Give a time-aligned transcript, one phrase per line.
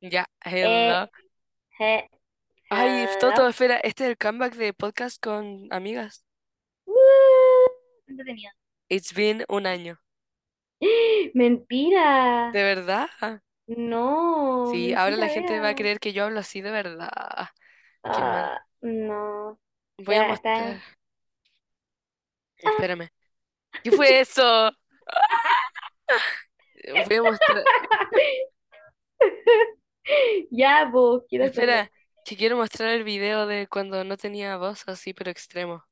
[0.00, 1.08] Ya, Eh, hello.
[1.78, 2.08] he-
[2.70, 3.18] Ay, hello.
[3.20, 6.24] Toto, espera, este es el comeback de podcast con amigas.
[6.84, 6.94] Uh,
[8.08, 8.50] entretenido.
[8.88, 9.98] It's been un año.
[11.34, 12.50] Mentira.
[12.52, 13.08] ¿De verdad?
[13.66, 17.08] No, Sí, ahora la gente va a creer que yo hablo así de verdad.
[18.02, 18.20] Qué mal.
[18.52, 19.58] Ah, no.
[19.98, 20.50] Voy a Ya está.
[20.50, 20.82] mostrar.
[22.58, 23.08] Espérame.
[23.82, 24.70] ¿Qué fue eso?
[27.08, 27.64] Voy a mostrar.
[30.50, 31.72] Ya, pues, quiero hacerlo.
[31.72, 31.92] Espera,
[32.24, 35.84] que quiero mostrar el video de cuando no tenía voz así, pero extremo.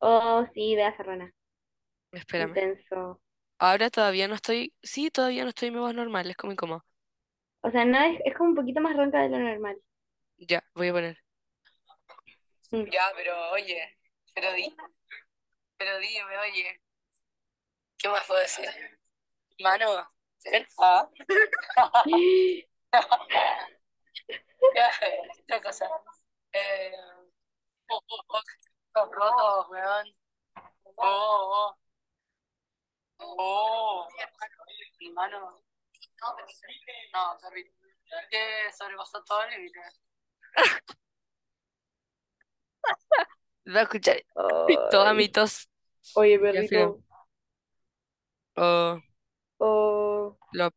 [0.00, 1.32] Oh, sí, vea, Serrana.
[2.12, 2.48] Espérame.
[2.48, 3.20] Intenso.
[3.58, 4.72] Ahora todavía no estoy.
[4.82, 6.84] Sí, todavía no estoy en mi voz normal, es como incómodo.
[7.62, 9.76] O sea, no es, es como un poquito más ronca de lo normal.
[10.38, 11.18] Ya, voy a poner.
[12.70, 12.84] Mm.
[12.90, 13.98] Ya, pero oye,
[14.34, 14.74] pero di,
[15.76, 16.80] pero dime, oye,
[17.98, 18.66] ¿qué más puedo decir?
[19.60, 20.08] Mano.
[20.78, 21.08] Ah.
[24.74, 24.88] Ya,
[25.38, 25.88] esta cosa.
[26.52, 26.92] Eh,
[27.88, 30.06] oh, oh, oh, estos rotos, weón.
[30.96, 31.74] Oh,
[33.18, 34.08] oh, oh.
[35.00, 35.62] Mi mano.
[37.12, 37.72] No, sorry.
[38.30, 39.80] Que sobrepasó todo el límite.
[43.66, 44.22] Va a escuchar
[44.90, 45.68] toda mi tos.
[46.14, 47.00] oye, perrito.
[48.56, 49.00] Oh,
[49.62, 50.74] Oh, plop.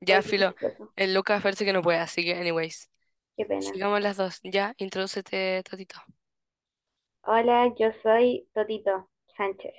[0.00, 0.54] Ya, filo.
[0.96, 2.90] El Lucas parece que no puede, así que, anyways.
[3.36, 3.72] Qué pena.
[3.72, 4.40] Sigamos las dos.
[4.44, 6.00] Ya, introdúcete, Totito.
[7.22, 9.72] Hola, yo soy Totito Sánchez,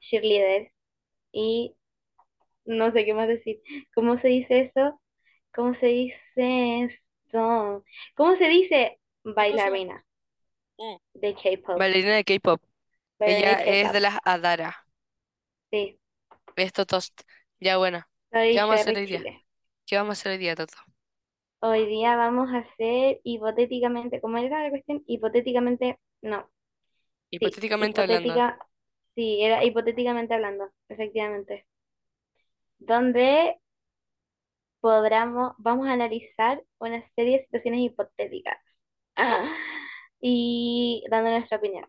[0.00, 0.70] cheerleader,
[1.32, 1.76] y
[2.66, 3.62] no sé qué más decir.
[3.94, 5.00] ¿Cómo se dice eso?
[5.54, 7.84] ¿Cómo se dice esto?
[8.16, 9.00] ¿Cómo se dice
[9.36, 9.70] ¿Qué cosa?
[9.72, 10.04] bailarina
[10.78, 10.96] Mm.
[11.14, 11.82] de K-pop?
[11.82, 12.62] Bailarina de K-pop.
[13.18, 14.76] Bailarina Ella de es de las Adara.
[15.70, 15.98] Sí,
[16.56, 17.22] Esto tost.
[17.60, 18.04] Ya, bueno.
[18.48, 19.22] ¿Qué vamos a hacer Cherry hoy día?
[19.22, 19.44] Chile.
[19.86, 20.76] ¿Qué vamos a hacer hoy día, Toto?
[21.60, 25.02] Hoy día vamos a hacer hipotéticamente, ¿cómo era la cuestión?
[25.06, 26.48] Hipotéticamente, no,
[27.40, 28.34] sí, Hipotéticamente hablando.
[28.34, 28.58] hipotética,
[29.16, 31.66] sí, era hipotéticamente hablando, efectivamente.
[32.90, 33.58] Donde
[34.80, 38.58] podamos, vamos a analizar una serie de situaciones hipotéticas
[39.16, 39.48] Ah,
[40.20, 41.86] y dando nuestra opinión.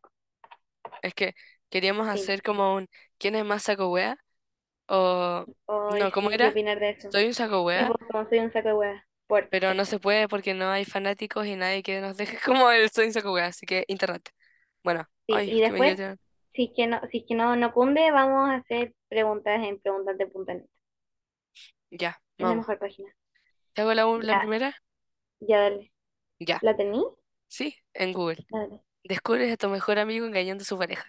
[1.02, 1.36] Es que
[1.70, 2.88] queríamos Sí, hacer como un
[3.18, 4.18] ¿quién es más saco wea?
[4.88, 5.46] O
[5.90, 6.50] no, ¿cómo sí, ¿qué era?
[6.50, 7.10] opinar de eso?
[7.12, 7.64] Soy un saco
[8.10, 11.46] como soy un saco de hueá, por pero no se puede porque no hay fanáticos
[11.48, 14.30] y nadie que nos deje como el soy un saco wea, así que internet.
[14.84, 16.00] Bueno, Sí, ay, y después,
[16.54, 19.80] si es que no, si es que no, no cunde, vamos a hacer preguntas en
[19.80, 20.66] preguntas de punto net.
[21.92, 22.56] Ya, Es la vamos.
[22.56, 23.14] mejor página.
[23.74, 24.76] ¿Te hago la, u- la Ya, primera?
[25.42, 25.94] ya dale.
[26.40, 26.62] Ya.
[26.62, 27.04] ¿La tení?
[27.48, 28.48] Sí, en Google.
[28.50, 28.82] Dale.
[29.04, 31.06] Descubres a tu mejor amigo engañando a su pareja.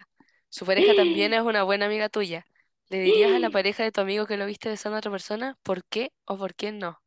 [0.49, 2.45] Su pareja también es una buena amiga tuya.
[2.89, 5.57] ¿Le dirías a la pareja de tu amigo que lo viste besando a otra persona?
[5.63, 6.99] ¿Por qué o por qué no?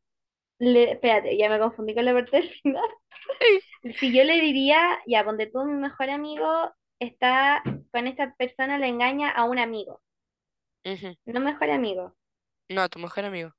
[0.59, 2.83] Le, espérate, ya me confundí con la parte del final.
[3.99, 6.47] Si yo le diría, ya, ponte tú, mi mejor amigo
[6.99, 10.01] está con esta persona, le engaña a un amigo,
[11.25, 12.15] no mejor amigo.
[12.69, 13.53] No, tu mejor amigo.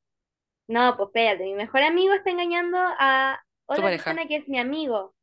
[0.68, 4.04] No, pues espérate, mi mejor amigo está engañando a otra pareja.
[4.04, 5.14] persona que es mi amigo.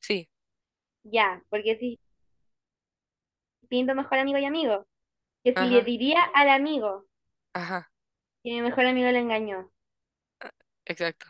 [0.00, 0.28] Sí.
[1.04, 1.80] Ya, porque es
[3.62, 4.86] distinto mejor amigo y amigo.
[5.44, 7.06] Que si le diría al amigo
[7.54, 7.90] Ajá.
[8.42, 9.70] que mi mejor amigo le engañó.
[10.84, 11.26] Exacto.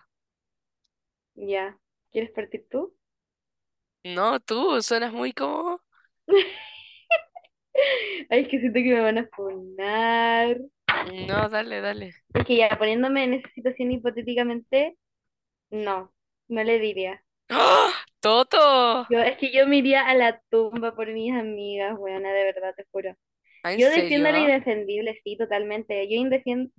[1.34, 1.76] Ya,
[2.12, 2.94] ¿quieres partir tú?
[4.04, 5.80] No, tú suenas muy como...
[8.28, 10.58] Ay, es que siento que me van a funar.
[11.26, 12.14] No, dale, dale.
[12.34, 14.96] Es que ya poniéndome en esa situación hipotéticamente,
[15.70, 16.12] no,
[16.48, 17.22] no le diría.
[17.48, 17.90] ¡Ah!
[18.20, 19.06] ¡Toto!
[19.10, 22.74] Yo, es que yo me iría a la tumba por mis amigas, weona, de verdad,
[22.76, 23.16] te juro.
[23.62, 24.38] ¿Ah, ¿En Yo defiendo lo serio?
[24.38, 26.08] indefendible, sí, totalmente.
[26.08, 26.20] Yo,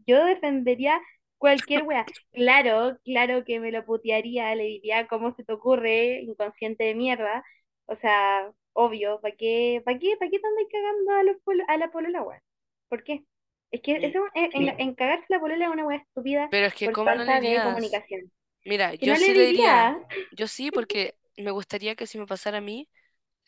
[0.08, 1.00] yo defendería
[1.38, 2.10] cualquier wea.
[2.34, 7.44] Claro, claro que me lo putearía, le diría cómo se te ocurre, inconsciente de mierda.
[7.86, 11.66] O sea, obvio, ¿para qué, para qué, para qué te andas cagando a, los polo-
[11.68, 12.42] a la polola, wea?
[12.90, 13.24] ¿Por qué?
[13.72, 16.74] Es que eso, en, en, en cagarse la polola es una wea estúpida Pero es
[16.76, 17.62] que, por ¿cómo no le falta de dirías?
[17.62, 18.32] comunicación.
[18.66, 19.88] Mira, yo no sí le diría.
[19.88, 20.00] diría,
[20.32, 22.90] Yo sí, porque me gustaría que si me pasara a mí,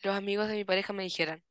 [0.02, 1.44] los amigos de mi pareja me dijeran.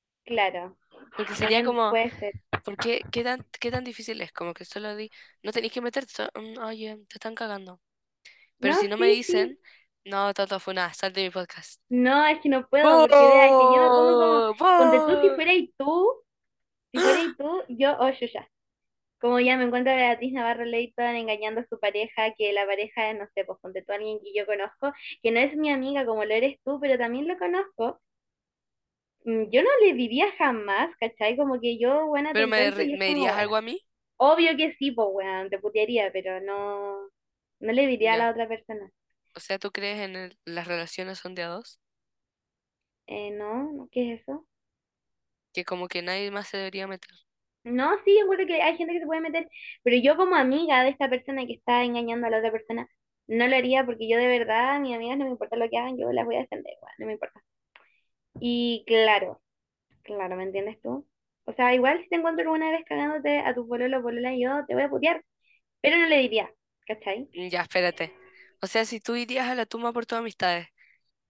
[0.24, 0.76] claro,
[1.14, 2.34] Porque sería como, puede ser.
[2.64, 3.08] ¿por qué?
[3.12, 4.32] ¿Qué tan, qué tan difícil es?
[4.32, 5.10] Como que solo di,
[5.42, 7.80] no tenéis que meterte, so- mm, oye, te están cagando.
[8.60, 9.58] Pero No, si no me sí, dicen,
[10.04, 11.82] no, Toto, fue nada, sal de mi podcast.
[11.88, 14.66] No, es que no puedo, porque vea, que yo me pongo como, ¡Oh!
[14.76, 15.34] ponte tú si ¡Oh!
[15.34, 16.08] fueras tú,
[16.92, 18.48] si fueras tú, yo, oh, yo ya.
[19.20, 23.14] Como ya me encuentro a Beatriz Navarro Leighton engañando a su pareja, que la pareja,
[23.14, 26.06] no sé, pues ponte tú a alguien que yo conozco, que no es mi amiga
[26.06, 28.00] como lo eres tú, pero también lo conozco,
[29.24, 31.36] yo no le diría jamás, ¿cachai?
[31.36, 33.80] Como que yo, buena, ¿Pero me, es me dirías algo a mí?
[34.16, 36.96] Obvio que sí, pues, weón, te putearía, pero no,
[37.60, 38.90] no le diría a la otra persona.
[39.36, 41.80] O sea, ¿tú crees en el- las relaciones son de a dos?
[43.06, 44.44] Eh, no, no, ¿qué es eso?
[45.54, 47.14] Que como que nadie más se debería meter.
[47.64, 49.48] No, sí, yo creo que hay gente que se puede meter,
[49.84, 52.88] pero yo como amiga de esta persona que está engañando a la otra persona,
[53.28, 55.96] no lo haría porque yo de verdad, mis amigas no me importa lo que hagan,
[55.96, 57.40] yo las voy a defender, weón, no me importa.
[58.40, 59.40] Y claro,
[60.02, 61.06] claro, ¿me entiendes tú?
[61.46, 64.74] O sea, igual si te encuentro alguna vez cagándote a tu pololo polola, yo te
[64.74, 65.24] voy a putear,
[65.82, 66.50] pero no le diría,
[66.86, 67.28] ¿cachai?
[67.32, 68.14] Ya, espérate.
[68.60, 70.68] O sea, si tú irías a la tumba por tus amistades,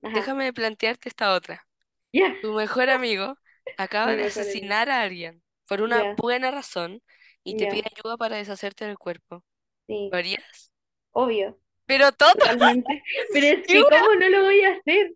[0.03, 1.67] Ajá, déjame plantearte esta otra.
[2.13, 3.39] ya, Tu mejor amigo
[3.77, 7.03] acaba de asesinar a alguien por una buena razón
[7.45, 9.45] y te pide ayuda para deshacerte del cuerpo.
[9.87, 10.73] sí, ¿Lo harías?
[11.13, 13.03] obvio, Pero todo, totalmente.
[13.33, 13.87] Pero es ¿qué que?
[13.89, 15.15] ¿cómo no lo voy a hacer?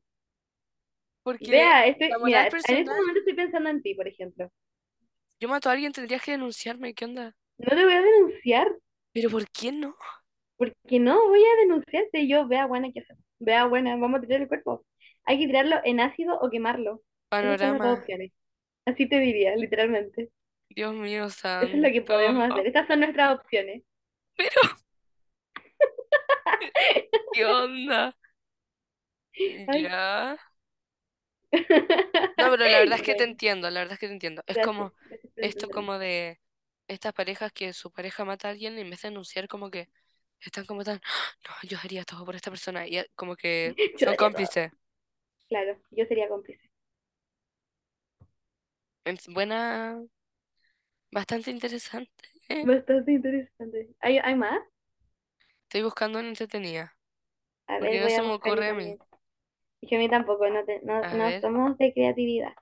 [1.26, 4.50] Porque Vea, estoy, la mira, en este momento estoy pensando en ti, por ejemplo.
[5.40, 7.34] yo mato a alguien, tendrías que denunciarme, ¿qué onda?
[7.58, 8.68] No te voy a denunciar,
[9.12, 9.96] Pero ¿por qué no?
[10.56, 12.28] porque no voy a denunciarte.
[12.28, 13.16] Yo, vea, buena, ¿qué hacer?
[13.38, 14.84] Vea, buena, vamos a tirar el cuerpo.
[15.24, 17.02] Hay que tirarlo en ácido o quemarlo.
[17.28, 18.32] Panorama, opciones.
[18.86, 20.30] Así te diría, literalmente.
[20.68, 21.28] Dios mío
[21.60, 22.06] Eso es lo que santo.
[22.06, 22.66] podemos hacer.
[22.66, 23.82] Estas son nuestras opciones.
[24.36, 24.60] Pero,
[27.32, 28.14] ¿qué onda?
[29.66, 29.82] Ay.
[29.82, 30.36] Ya.
[32.36, 34.42] No, pero la verdad es que te entiendo, la verdad es que te entiendo.
[34.46, 34.58] Es gracias.
[34.58, 35.70] como Gracias por esto entenderme.
[35.70, 36.40] como de
[36.88, 39.88] estas parejas que su pareja mata a alguien y en vez de denunciar como que
[40.40, 43.76] están como tan, "Ah, no, yo haría todo por esta persona y eh, como que
[44.00, 44.16] Yo son todo.
[44.16, 44.72] cómplices.
[45.48, 46.70] Claro, yo sería cómplice.
[49.04, 49.98] Es buena,
[51.10, 52.28] bastante interesante.
[52.48, 52.68] ¿eh?
[52.70, 53.88] Bastante interesante.
[54.00, 54.60] ¿Hay, hay más?
[55.64, 56.96] Estoy buscando una entretenida,
[57.68, 58.96] A porque ver, no voy se a me buscar yo ocurre a mí.
[58.96, 58.98] también.
[59.86, 62.52] Es que a mí tampoco, no, te- no, A no ver, somos de creatividad.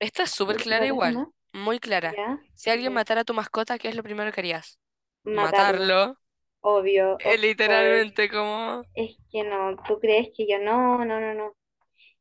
[0.00, 2.16] esta es súper clara ¿Buscas igual, muy clara.
[2.16, 4.78] Ya, Si alguien matara a tu mascota, ¿qué es lo primero que harías?
[5.24, 5.82] Matarlo.
[5.84, 6.16] Matarlo.
[6.62, 8.06] Obvio, of course.
[8.18, 8.84] literalmente como...
[8.94, 11.04] Es que no, ¿tú crees que yo no?
[11.04, 11.54] No, no, no.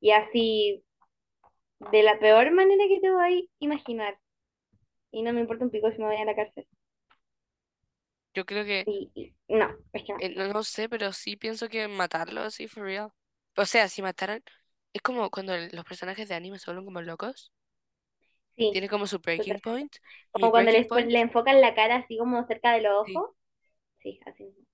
[0.02, 0.84] Y así,
[1.80, 4.20] de la peor manera que te voy a imaginar.
[5.12, 6.68] Y no me importa un pico si me voy a la cárcel.
[8.34, 10.20] Yo creo que Y, no, es que no.
[10.20, 13.12] Eh, no, no sé, pero sí pienso que matarlo así, for real.
[13.58, 14.44] O sea, si mataran,
[14.94, 17.52] es como cuando el- los personajes de anime se vuelven como locos.
[18.56, 19.96] Sí, Tiene como su breaking point.
[20.34, 22.82] Mi Como cuando breaking les pon- point, le enfocan la cara así como cerca de
[22.82, 23.24] los sí.
[23.24, 23.32] ojos.
[24.02, 24.66] Sí, así mismo.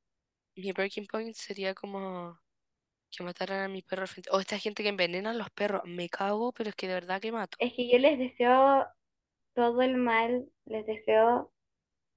[0.58, 2.38] Mi breaking point sería como
[3.12, 4.30] que mataran a mi perro al frente.
[4.34, 5.84] O esta gente que envenena a los perros.
[5.86, 7.60] Me cago, pero es que de verdad que mato.
[7.60, 8.88] Es que yo les deseo
[9.56, 11.52] todo el mal, les deseo,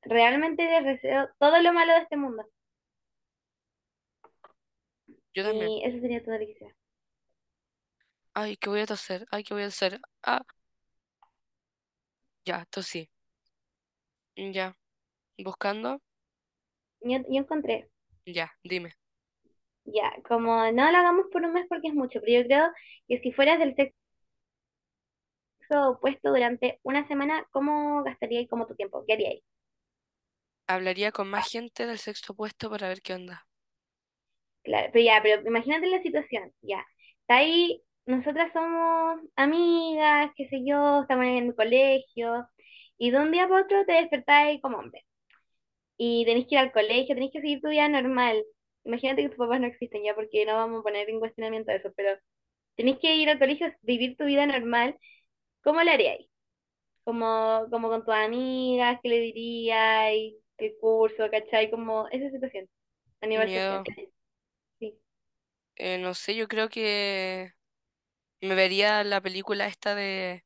[0.02, 2.44] realmente les deseo todo lo malo de este mundo.
[5.34, 5.72] Yo también.
[5.76, 6.74] Y eso sería todo lo que quisiera.
[8.34, 9.26] Ay, que voy a toser.
[9.30, 10.00] Ay, que voy a toser.
[10.22, 10.42] Ah,
[12.46, 13.08] ya, tosí.
[14.36, 14.74] Ya.
[15.38, 16.00] Buscando.
[17.02, 17.90] Yo, yo encontré,
[18.26, 18.94] Ya, dime.
[19.84, 22.70] ya, como no lo hagamos por un mes porque es mucho, pero yo creo
[23.08, 23.94] que si fueras del sexo
[25.90, 29.04] opuesto durante una semana, ¿cómo gastaríais como tu tiempo?
[29.06, 29.42] ¿Qué haríais?
[30.74, 33.46] Hablaría con más gente del sexto puesto para ver qué onda.
[34.62, 36.84] Claro, pero ya, pero imagínate la situación, ya.
[37.22, 42.46] Está ahí, nosotras somos amigas, qué sé yo, estamos en el colegio,
[42.98, 45.04] y de un día para otro te despertáis como hombre.
[45.96, 48.42] y tenés que ir al colegio, tenés que seguir tu vida normal.
[48.84, 51.92] Imagínate que tus papás no existen ya porque no vamos a poner en cuestionamiento eso,
[51.96, 52.18] pero
[52.76, 54.98] tenés que ir al colegio, vivir tu vida normal.
[55.62, 56.28] ¿Cómo lo haríais?
[57.04, 60.34] Como, como con tus amigas, ¿qué le diríais?
[60.60, 61.70] El curso, ¿cachai?
[61.70, 62.68] Como esa situación
[63.22, 63.80] a nivel social.
[63.80, 63.90] miedo.
[64.80, 64.98] Sí.
[65.76, 67.52] Eh, no sé, yo creo que
[68.40, 70.44] me vería la película esta de,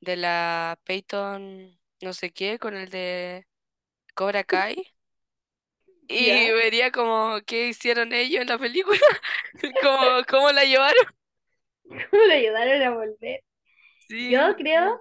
[0.00, 3.46] de la Peyton no sé qué con el de
[4.14, 4.94] Cobra Kai
[6.08, 6.52] y ¿Ya?
[6.52, 8.98] vería como qué hicieron ellos en la película,
[9.82, 11.04] cómo, cómo la llevaron.
[12.10, 13.42] ¿Cómo lo ayudaron a volver?
[14.20, 15.00] Yo Sí, creo, sí.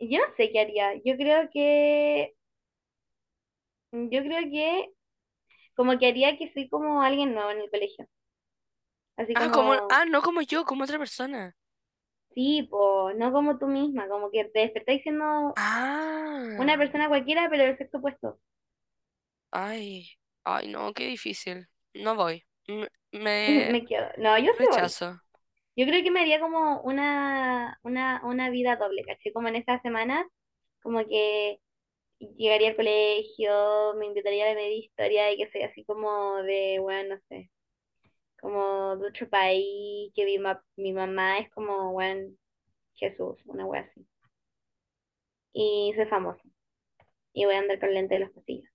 [0.00, 0.94] yo no sé qué haría.
[1.04, 2.35] Yo creo que,
[4.10, 4.90] yo creo que
[5.76, 8.08] como que haría que soy como alguien nuevo en el colegio.
[9.18, 11.56] Así Ah, como, como ah, no como yo, como otra persona.
[12.34, 15.60] Sí, pues, no como tú misma, como que te despertáis siendo
[16.56, 18.38] una Ah, persona cualquiera, pero del sexo opuesto.
[19.50, 20.08] ay,
[20.44, 21.68] ay, no, qué difícil.
[21.94, 22.44] No voy.
[22.68, 24.06] Me, me Me quedo.
[24.18, 24.88] No, yo sí voy.
[24.88, 25.20] rechazo.
[25.76, 29.32] Yo creo que me haría como una, una, una vida doble, ¿caché?
[29.32, 30.26] Como en esas semanas,
[30.82, 31.60] como que
[32.18, 37.16] llegaría al colegio, me invitaría a ver historia y que sea así como de, bueno,
[37.16, 37.50] no sé,
[38.40, 42.30] como de otro país, que mi, ma- mi mamá es como, bueno,
[42.96, 44.06] Jesús, una wea así.
[45.52, 46.42] y soy famosa.
[47.34, 48.70] Y voy a andar con lente de los pasillos.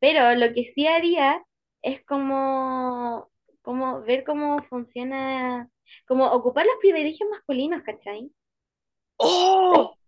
[0.00, 1.44] Pero lo que sí haría
[1.82, 3.30] es como,
[3.62, 5.70] como ver cómo funciona,
[6.06, 8.32] como ocupar los privilegios masculinos, ¿cachai?
[9.18, 9.98] ¡Oh!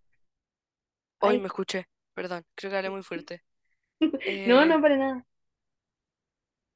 [1.20, 1.86] Hoy me Ay, escuché,
[2.18, 3.42] perdón, creo que hablé muy fuerte.
[4.44, 5.26] no, Eh, no para nada.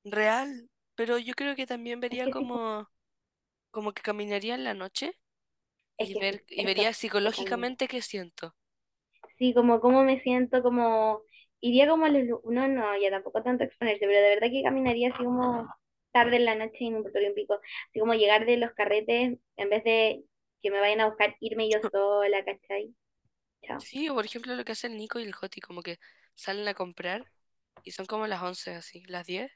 [0.04, 2.88] real, pero yo creo que también vería como,
[3.72, 5.12] como que caminaría en la noche
[5.99, 6.94] es y que ver sí, y eso, vería
[7.25, 7.72] totalmente.
[7.75, 8.56] psicológicamente qué siento.
[9.38, 11.22] Sí, como cómo me siento, como
[11.61, 14.62] iría como a los, lu- no, no, ya tampoco tanto exponerse, pero de verdad que
[14.62, 15.68] caminaría así como
[16.12, 17.58] tarde en la noche importaría un pico,
[17.90, 20.25] así como llegar de los carretes en vez de
[20.62, 22.94] que me vayan a buscar, irme yo sola, ¿cachai?
[23.78, 25.99] Sí, o por ejemplo lo que hace el Nico y el Joti, como que
[26.35, 27.25] salen a comprar
[27.85, 29.50] y son como las 11 así, las 10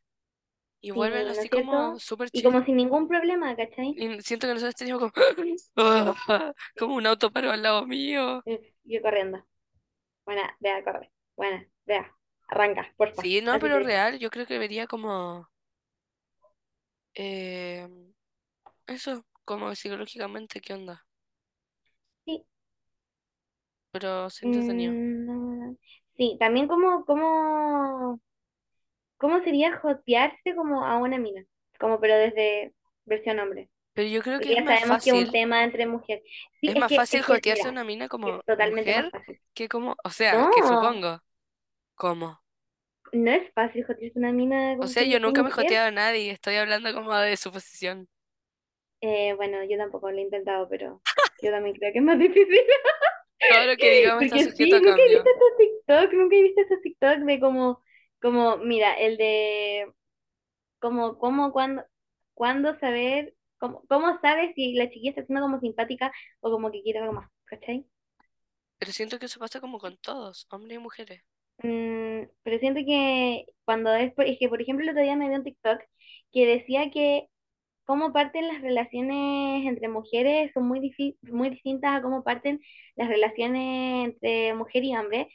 [0.80, 3.94] y vuelven Sí, ¿no así como súper Y como sin ningún problema, ¿cachai?
[3.98, 5.26] Y siento que nosotros teníamos como,
[6.78, 8.42] como un auto parado al lado mío.
[8.84, 9.44] Yo, corriendo.
[10.24, 11.10] Buena, vea, corre.
[11.36, 12.12] Buena, vea.
[12.48, 13.22] Arranca, porfa.
[13.22, 15.48] Sí, no, pero real, yo creo que vería como
[17.14, 17.88] eh,
[18.88, 21.05] eso, como psicológicamente, ¿qué onda?
[23.98, 24.96] Pero se entretenido.
[25.30, 25.76] Mm.
[26.16, 28.20] Sí, también como, como,
[29.18, 31.44] ¿cómo sería jotearse como a una mina?
[31.80, 32.74] Como pero desde
[33.06, 33.70] versión hombre.
[33.94, 35.86] Pero yo creo que Porque es ya más sabemos que es un fácil, tema entre
[35.86, 36.24] mujeres.
[36.60, 38.42] Sí, es es más que, fácil es que, jotearse a mira, una mina es como
[38.46, 39.40] totalmente más mujer fácil.
[39.54, 41.22] que como, o sea, que No, supongo,
[41.96, 42.42] como.
[43.12, 45.52] no es fácil jotearse una mina O como sea, yo nunca me he mujer.
[45.52, 48.08] joteado a nadie, estoy hablando como de su posición.
[49.00, 51.02] Eh, bueno, yo tampoco lo he intentado, pero
[51.42, 52.58] yo también creo que es más difícil.
[53.48, 56.36] Todo lo que digamos está Porque sujeto sí, a nunca he visto esos TikTok, nunca
[56.36, 57.82] he visto esos TikTok de como,
[58.20, 59.92] como, mira, el de
[60.80, 61.84] como, como, cuando,
[62.34, 66.82] cuándo saber, como, cómo sabes si la chiquilla está siendo como simpática o como que
[66.82, 67.86] quiere algo más, ¿cachai?
[68.78, 71.22] Pero siento que eso pasa como con todos, hombres y mujeres.
[71.58, 75.28] Mm, pero siento que cuando es, por- es que por ejemplo el otro día me
[75.28, 75.80] vi un TikTok
[76.32, 77.28] que decía que
[77.86, 80.80] cómo parten las relaciones entre mujeres son muy,
[81.22, 82.60] muy distintas a cómo parten
[82.96, 85.28] las relaciones entre mujer y hombre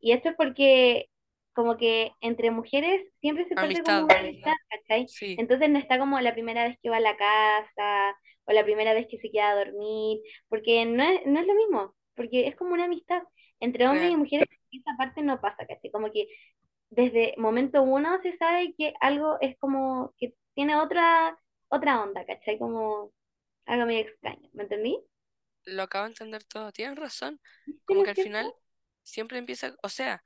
[0.00, 1.08] Y esto es porque
[1.52, 5.08] como que entre mujeres siempre se parte como una amistad, ¿cachai?
[5.08, 8.64] sí, Entonces no está como la primera vez que va a la casa o la
[8.64, 12.48] primera vez que se queda a dormir, porque no es, no es lo mismo, porque
[12.48, 13.22] es como una amistad.
[13.60, 15.90] Entre hombres y mujeres esa parte no pasa, ¿cachai?
[15.92, 16.26] Como que
[16.90, 21.36] desde momento uno se sabe que algo es como que tiene otra,
[21.72, 22.58] otra onda, ¿cachai?
[22.58, 23.12] Como
[23.66, 24.98] algo medio extraño, ¿me entendí?
[25.64, 26.72] Lo acabo de entender todo.
[26.72, 27.40] Tienes razón.
[27.66, 28.54] ¿Viste Como que al final
[29.02, 30.22] siempre empieza, o sea,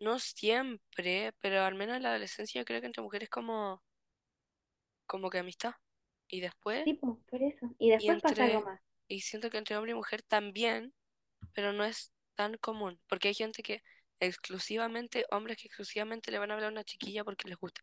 [0.00, 3.82] no siempre, pero al menos en la adolescencia yo creo que entre mujeres como,
[5.06, 5.74] como que amistad.
[6.28, 7.74] Y después, Sí, pues, por eso.
[7.78, 10.94] Y y después pasa algo más, y siento que entre hombre y mujer también,
[11.54, 13.00] pero no es tan común.
[13.08, 13.82] Porque hay gente que
[14.20, 17.82] exclusivamente, hombres que exclusivamente le van a hablar a una chiquilla porque les gusta.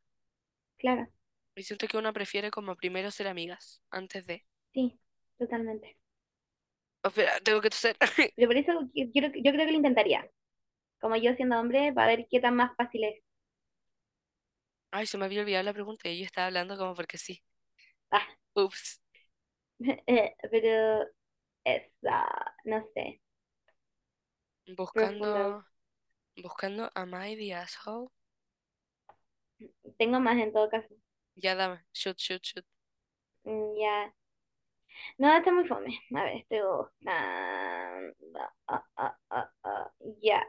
[0.77, 1.07] claro.
[1.57, 4.45] Y siento que uno prefiere como primero ser amigas antes de.
[4.73, 4.97] Sí,
[5.37, 5.97] totalmente.
[7.03, 7.95] Oh, espera, tengo que toser.
[8.35, 10.29] Pero por eso quiero, yo creo que lo intentaría.
[11.01, 13.23] Como yo siendo hombre, para ver qué tan más fácil es.
[14.91, 17.41] Ay, se me había olvidado la pregunta y yo estaba hablando como porque sí.
[18.11, 18.99] Ah, Ups.
[20.07, 21.05] eh, pero
[21.65, 22.27] esa,
[22.65, 23.21] no sé.
[24.77, 25.65] Buscando,
[26.37, 28.09] buscando Am I the asshole?
[29.97, 30.93] Tengo más en todo caso.
[31.37, 32.65] Ya dame, shoot, shoot, shoot.
[33.45, 34.13] Mm, Ya.
[35.17, 35.99] No, está muy fome.
[36.15, 38.39] A ver, estoy buscando.
[38.67, 39.91] Ah, ah, ah, ah,
[40.21, 40.43] Ya.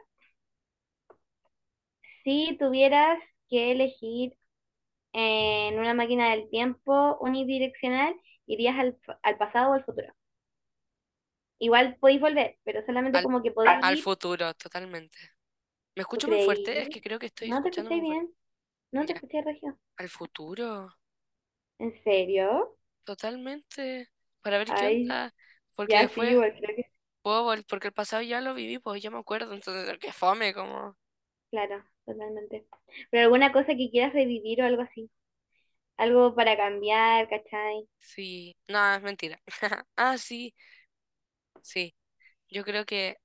[2.23, 3.19] Si tuvieras
[3.49, 4.33] que elegir
[5.13, 8.15] en una máquina del tiempo unidireccional,
[8.47, 10.13] ¿irías al, al pasado o al futuro?
[11.59, 15.17] Igual podéis volver, pero solamente Al, como que podéis al ir futuro, totalmente.
[15.95, 16.81] ¿Me ¿Tú escucho muy fuerte?
[16.81, 16.89] Es creí?
[16.89, 18.25] que creo que estoy No te escuchando escuché muy fuerte.
[18.25, 18.33] bien.
[18.91, 19.79] No te escuché, Regio.
[19.97, 20.89] al futuro,
[21.77, 22.77] ¿En serio?
[23.03, 24.09] totalmente.
[24.41, 25.33] Para ver qué Ay, onda.
[25.75, 26.89] Porque ya sí, después igual creo que sí.
[27.23, 29.53] puedo vol- porque el pasado ya lo viví, pues ya me acuerdo.
[29.53, 30.97] Entonces, qué fome, como.
[31.51, 32.65] Claro, totalmente.
[33.11, 35.09] Pero alguna cosa que quieras revivir o algo así.
[35.97, 37.87] Algo para cambiar, ¿cachai?
[37.97, 39.41] Sí, no, es mentira.
[39.95, 40.53] Ah, sí,
[41.61, 41.95] sí.
[42.49, 43.17] Yo creo que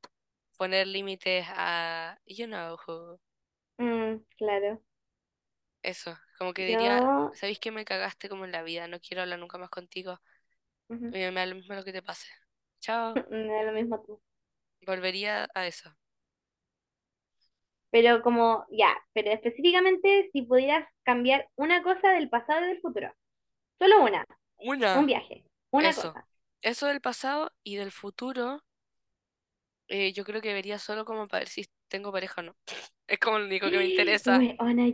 [0.59, 3.21] poner límites a, you know who.
[3.79, 4.81] Mm, claro.
[5.85, 8.89] Eso, como que diría, Yo, ¿sabéis que me cagaste como en la vida?
[8.89, 10.21] No quiero hablar nunca más contigo.
[11.11, 12.29] Me, me da lo mismo lo que te pase.
[12.81, 13.17] Chao.
[13.31, 14.21] me da lo mismo tú.
[14.87, 15.91] Volvería a eso.
[17.91, 23.13] Pero como, ya, pero específicamente si pudieras cambiar una cosa del pasado y del futuro.
[23.81, 24.27] Solo una,
[24.93, 25.95] un Una, viaje, una eso.
[25.95, 26.27] cosa.
[26.63, 28.63] Eso del pasado y del futuro.
[29.89, 32.57] Eh, yo creo que vería solo como para ver si tengo pareja o no.
[33.07, 34.47] Es como lo único que me interesa.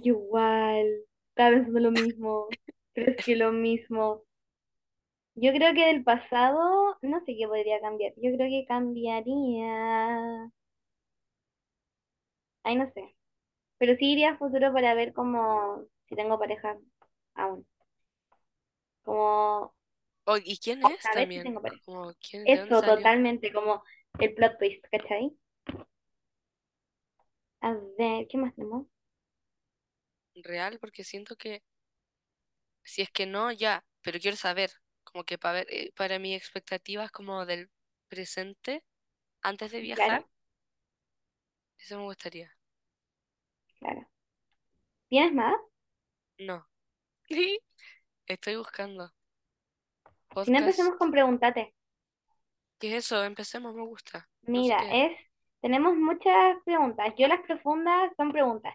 [0.03, 0.87] Yo igual.
[1.31, 2.57] Estaba pensando lo mismo.
[2.95, 4.25] Es que lo mismo.
[5.35, 8.13] Yo creo que del pasado, no sé qué podría cambiar.
[8.17, 10.51] Yo creo que cambiaría.
[12.63, 13.15] Ay, no sé.
[13.79, 16.79] Pero sí iría a futuro para ver como si tengo pareja
[17.35, 17.67] aún.
[19.05, 19.75] Como
[20.27, 21.43] Oh, ¿y quién es saber si también?
[21.43, 21.83] tengo pareja.
[21.85, 23.13] Como, ¿quién, de dónde Eso, salió?
[23.13, 23.83] totalmente, como
[24.19, 25.33] el plot twist, ¿cachai?
[27.63, 28.87] A ver, ¿qué más tenemos?
[30.43, 31.63] Real, porque siento que
[32.85, 34.71] si es que no, ya, pero quiero saber,
[35.05, 37.71] como que para ver, eh, para mis expectativas como del
[38.09, 38.85] presente,
[39.43, 40.29] antes de viajar, Claro,
[41.79, 42.57] eso me gustaría.
[43.79, 44.07] claro.
[45.09, 45.57] ¿Tienes más?
[46.41, 46.67] No.
[48.27, 49.13] Estoy buscando
[50.43, 50.59] Si no podcast.
[50.59, 51.75] empecemos con pregúntate.
[52.79, 53.23] ¿Qué es eso?
[53.25, 54.29] Empecemos, me gusta.
[54.53, 55.01] No sé Mira, qué.
[55.07, 55.13] es,
[55.61, 57.15] tenemos muchas preguntas.
[57.19, 58.75] Yo las profundas son preguntas.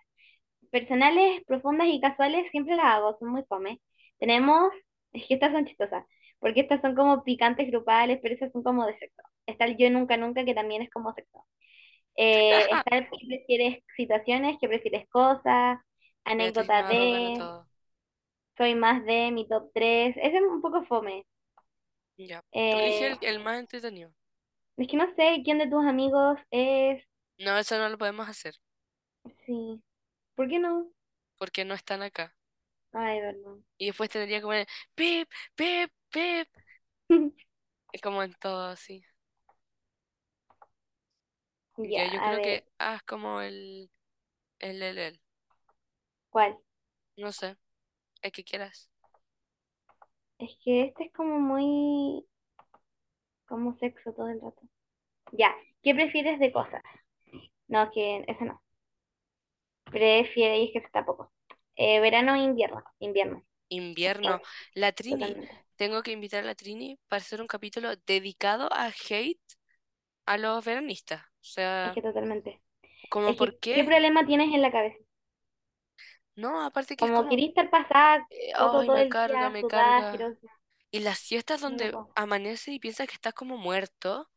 [0.71, 3.81] Personales, profundas y casuales siempre las hago, son muy fome.
[4.19, 4.71] Tenemos,
[5.13, 6.05] es que estas son chistosas,
[6.39, 9.21] porque estas son como picantes grupales, pero esas son como de sexo.
[9.45, 11.45] Está el yo nunca nunca, que también es como sexo.
[12.17, 15.79] Eh, está el que prefieres situaciones, que prefieres cosas,
[16.25, 16.45] gana
[16.89, 17.45] de,
[18.57, 20.15] soy más de mi top 3.
[20.17, 21.25] Ese es un poco fome.
[22.17, 22.43] Ya.
[22.67, 24.11] Elige Eh, el, el más entretenido.
[24.77, 27.03] Es que no sé quién de tus amigos es.
[27.39, 28.55] No, eso no lo podemos hacer,
[29.45, 29.81] Sí.
[30.35, 30.89] ¿Por qué no?
[31.37, 32.35] porque no están acá.
[32.93, 33.57] Ay, verdad.
[33.77, 36.47] Y después tendría que poner pip, pip, pip.
[38.03, 39.03] Como en todo así.
[41.77, 43.89] Ya, yo a creo ver, que haz como el,
[44.59, 45.21] el, el, el.
[46.29, 46.57] ¿cuál?
[47.17, 47.57] No sé,
[48.23, 48.89] el que quieras.
[50.39, 52.25] Es que este es como muy,
[53.47, 54.61] como sexo todo el rato.
[55.33, 56.83] Ya, ¿qué prefieres de cosas?
[57.69, 58.61] No, que ese no.
[59.91, 61.31] Prefiere, y es que ese tampoco.
[61.75, 62.83] Eh, verano o invierno.
[62.99, 64.41] Invierno, Invierno.
[64.73, 65.39] La Trini.
[65.39, 65.65] totalmente.
[65.75, 69.39] Tengo que invitar a la Trini para hacer un capítulo dedicado a hate
[70.25, 71.21] a los veranistas.
[71.23, 71.45] O
[71.83, 72.61] Es sea, que totalmente.
[73.09, 73.85] como Es por que, ¿qué qué.
[73.85, 74.97] problema tienes en la cabeza?
[76.35, 79.15] No, aparte que es Como como, querís estar pasada, eh, poto ay, todo me el
[79.15, 79.99] carga, día, me sudada, carga.
[79.99, 80.47] asquerosa.
[80.95, 82.15] Y las siestas No, donde po.
[82.15, 84.31] amanece y piensas que estás como muerto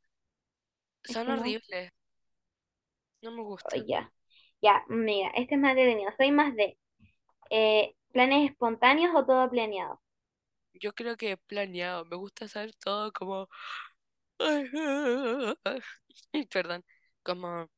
[1.09, 1.33] Es son no.
[1.33, 1.91] horribles.
[3.23, 3.87] No me Oh, gustan.
[3.87, 4.13] ya.
[4.63, 6.11] Ya, mira, este es más detenido.
[6.17, 6.79] Soy más de
[7.51, 10.01] eh, planes espontáneos o todo planeado.
[10.75, 12.05] Yo creo que planeado.
[12.05, 13.49] Me gusta saber todo como...
[16.51, 16.85] Perdón.
[17.23, 17.69] Como,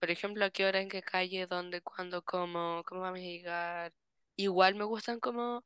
[0.00, 3.94] por ejemplo, a qué hora, en qué calle, dónde, cuándo, cómo, cómo vamos a llegar.
[4.36, 5.64] Igual me gustan como,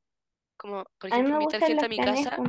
[0.63, 2.45] como, por ejemplo, invitar gente a mi planes casa,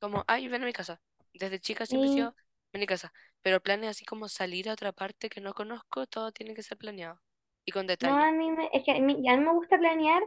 [0.00, 1.00] como, ay, ven a mi casa.
[1.34, 2.34] Desde chica siempre he Sí, sido,
[2.72, 3.12] ven a mi casa.
[3.42, 6.78] Pero planes así como salir a otra parte que no conozco, todo tiene que ser
[6.78, 7.20] planeado.
[7.66, 8.32] Y con no, a detalle.
[8.32, 10.22] mí me, es que a mí, a mí me gusta planear,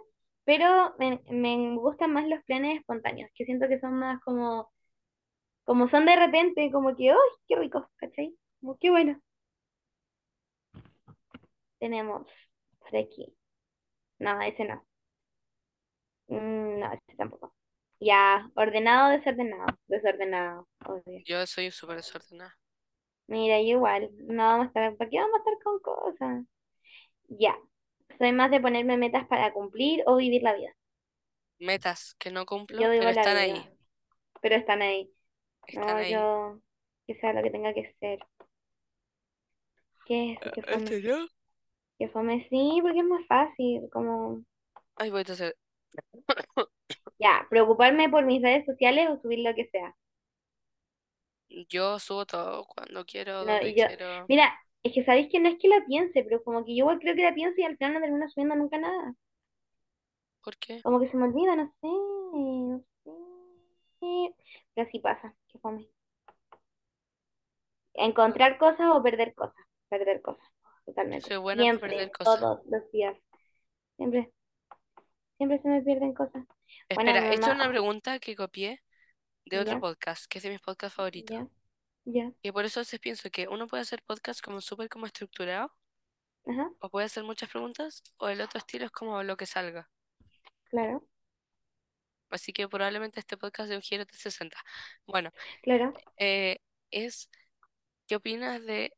[0.46, 4.72] pero me, me gustan más los planes espontáneos, que siento que son más como,
[5.66, 7.90] como son de repente, como que, ¡ay, qué rico!
[7.98, 8.36] ¿Cachai?
[8.62, 9.22] Como qué bueno.
[11.80, 12.28] Tenemos
[12.80, 13.36] por aquí.
[14.20, 14.87] No, ese no.
[16.28, 17.54] Mm, no, ese tampoco.
[18.00, 19.78] Ya, ordenado, desordenado.
[19.88, 21.24] Desordenado, obvio.
[21.26, 22.58] Yo soy súper desordenada.
[23.28, 26.46] Mira, yo igual, no vamos a estar, ¿para qué vamos a estar con cosas?
[27.30, 27.56] Ya,
[28.20, 30.76] soy más de ponerme metas para cumplir o vivir la vida.
[31.60, 33.54] Metas que no Yo cumplo, vivo pero la están ahí.
[33.54, 33.72] vida,
[34.42, 35.12] pero están ahí.
[35.68, 36.20] Están No, ahí.
[36.20, 36.60] yo,
[37.08, 38.20] que sea lo que tenga que ser.
[40.06, 40.52] ¿Qué es eso?
[40.52, 40.90] ¿Qué fome?
[40.90, 41.28] Este yo.
[42.00, 42.48] ¿Qué fome?
[42.50, 44.42] Sí, porque es más fácil, como,
[44.96, 45.56] Ay, voy a hacer.
[47.20, 49.96] ya, preocuparme por mis redes sociales o subir lo que sea.
[51.68, 54.30] Yo subo todo cuando quiero, No, donde yo, quiero.
[54.30, 57.00] mira, es que sabéis que no es que la piense, pero como que yo igual
[57.00, 59.16] creo que la pienso y al final no termino subiendo nunca nada.
[60.44, 60.84] ¿Por qué?
[60.84, 62.80] Como que se me olvida, no sé, no
[64.00, 64.36] sé.
[64.74, 65.88] Pero así pasa, qué fome.
[68.08, 69.66] Encontrar cosas o perder cosas.
[69.90, 70.48] Perder cosas,
[71.10, 71.28] yo totalmente.
[71.28, 72.48] soy buena para perder Siempre, cosas.
[72.48, 73.18] todos los días.
[73.98, 74.32] Siempre,
[75.38, 76.46] siempre se me pierden cosas.
[76.94, 78.84] Bueno, Espera, es mamá, una pregunta que copié
[79.46, 81.38] de otro ya, podcast, que es de mis podcasts favoritos.
[81.38, 81.48] ya,
[82.06, 85.06] ya, Y por eso a veces pienso que uno puede hacer podcast como súper como
[85.06, 85.72] estructurado,
[86.48, 89.92] ajá, o puede hacer muchas preguntas, o el otro estilo es como lo que salga.
[90.70, 91.04] claro,
[92.30, 94.58] Así que probablemente este podcast de un giro de 60.
[95.06, 96.60] Bueno, claro, eh,
[96.92, 97.30] es,
[98.08, 98.94] ¿qué opinas de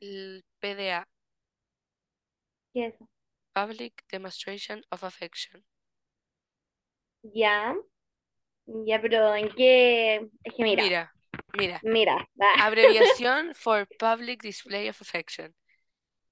[0.00, 1.08] el PDA,
[2.72, 3.08] ¿qué es eso?
[3.58, 5.64] Public Demonstration of Affection?
[7.34, 7.74] Ya,
[8.86, 10.28] ya, pero ¿en qué?
[10.44, 11.12] Es que mira, Mira.
[11.54, 12.28] Mira, Mira,
[12.60, 15.52] abreviación for Public Display of Affection.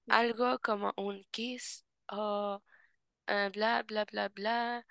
[0.07, 2.61] Algo como un kiss o
[3.27, 4.85] eh, bla, bla, bla, bla.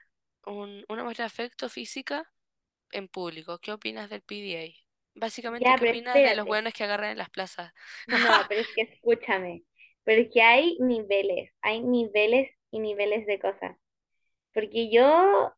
[0.44, 2.30] Un, una muestra de afecto física
[2.92, 3.58] en público.
[3.58, 4.74] ¿Qué opinas del PDA?
[5.14, 7.72] Básicamente, ya, ¿qué opinas de los buenos que agarran en las plazas?
[8.08, 9.64] No, pero es que escúchame.
[10.06, 13.78] Pero es que hay niveles, hay niveles y niveles de cosas.
[14.54, 15.54] Porque yo,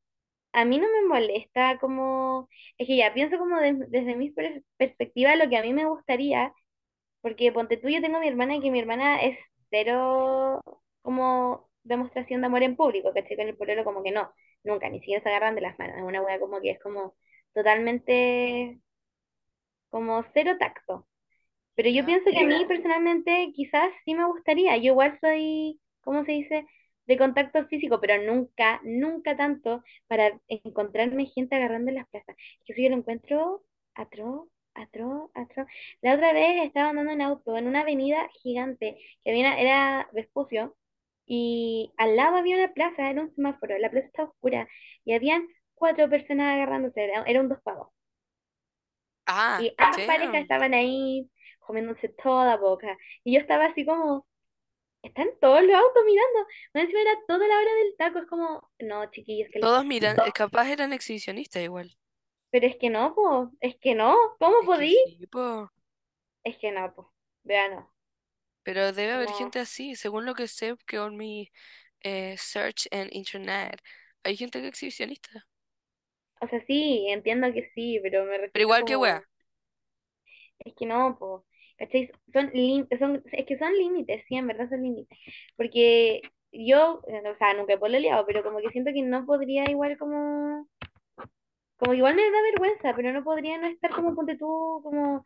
[0.52, 4.64] a mí no me molesta como, es que ya pienso como de- desde mi per-
[4.76, 6.52] perspectiva lo que a mí me gustaría,
[7.22, 9.38] porque ponte tú, yo tengo a mi hermana y que mi hermana es
[9.70, 10.62] cero
[11.02, 13.36] como demostración de amor en público, ¿cachai?
[13.36, 14.32] Con el pololo como que no,
[14.64, 17.16] nunca, ni siquiera se agarran de las manos, es una wea como que es como
[17.54, 18.80] totalmente
[19.90, 21.06] como cero tacto.
[21.78, 22.06] Pero yo ¿Ya?
[22.06, 24.76] pienso que a mí personalmente quizás sí me gustaría.
[24.78, 26.66] Yo igual soy, ¿cómo se dice?
[27.06, 32.36] De contacto físico, pero nunca, nunca tanto para encontrarme gente agarrando en las plazas.
[32.66, 33.64] Que eso yo lo encuentro
[33.94, 35.68] atroz, atroz, atroz.
[36.02, 40.76] La otra vez estaba andando en auto en una avenida gigante que había, era Vespucio
[41.26, 44.68] y al lado había una plaza, era un semáforo, la plaza estaba oscura
[45.04, 47.88] y habían cuatro personas agarrándose, era, un dos pagos.
[49.26, 50.42] Ah, Y ambas parejas damn.
[50.42, 51.30] estaban ahí
[51.68, 52.98] comiéndose toda boca.
[53.24, 54.26] Y yo estaba así como,
[55.02, 56.40] están todos los autos mirando.
[56.74, 58.18] Más encima era toda la hora del taco.
[58.20, 59.88] Es como, no, chiquillos, ¿qué les Todos pasa?
[59.90, 61.96] miran, eh, capaz eran exhibicionistas igual.
[62.50, 63.50] Pero es que no, po.
[63.60, 64.14] Es que no.
[64.38, 64.94] ¿Cómo Es que podí?
[65.02, 65.68] sí, po.
[66.42, 67.12] Es que no, po.
[67.44, 67.94] Vea, no.
[68.62, 69.32] Pero debe haber No.
[69.32, 71.50] gente así, según lo que sé que en mi
[72.02, 73.80] eh, search en internet.
[74.24, 75.46] Hay gente que es exhibicionista.
[76.40, 79.22] O sea, sí, entiendo que sí, pero me Pero refiero igual que como, wea.
[80.60, 81.44] es que no, po.
[81.78, 82.10] ¿Cachai?
[82.32, 82.50] Son,
[82.98, 85.18] son, es que son límites, sí, en verdad son límites.
[85.56, 89.98] Porque yo, o sea, nunca he pololeado, pero como que siento que no podría igual
[89.98, 90.68] como
[91.76, 95.22] Como igual me da vergüenza, pero no podría no estar como ponte tú, como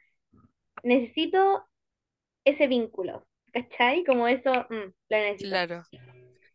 [0.85, 1.65] necesito
[2.45, 4.05] ese vínculo, ¿cachai?
[4.05, 5.49] Como eso, mm, lo necesito.
[5.51, 5.83] Claro.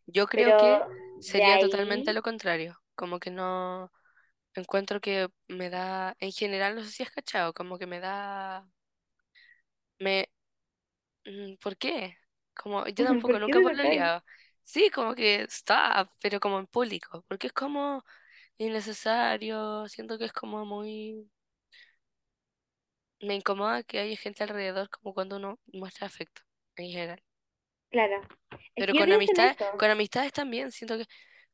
[0.08, 0.88] Yo creo que Pero
[1.20, 2.80] sería totalmente lo contrario.
[2.96, 3.92] Como que no
[4.56, 8.68] encuentro que me da, en general, no sé si has cachado, como que me da,
[10.00, 10.30] me,
[11.26, 12.18] mm, ¿por qué?
[12.56, 14.24] Como yo tampoco ¿por qué nunca pololeado.
[14.64, 18.04] Sí, como que está, pero como en público, porque es como
[18.58, 21.30] innecesario, siento que es como muy,
[23.22, 26.42] me incomoda que haya gente alrededor como cuando uno muestra afecto,
[26.78, 27.22] en general.
[27.90, 28.22] Claro,
[28.76, 29.66] es Pero que yo con pienso en amistad, eso.
[29.76, 31.06] con amistades también, siento que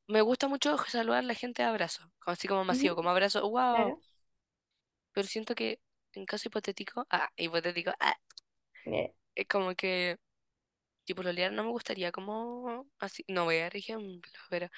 [0.08, 3.10] me gusta mucho saludar a la gente de abrazo, como así como Ujú, masivo, como
[3.12, 3.96] abrazo, wow.
[3.96, 4.02] claro.
[5.14, 5.80] Pero siento que
[6.14, 8.16] en caso hipotético, ah, hipotético, ah,
[8.86, 10.18] Eh, es como que
[11.06, 14.70] tipo lolear no me gustaría como así, no voy a dar ejemplo, pero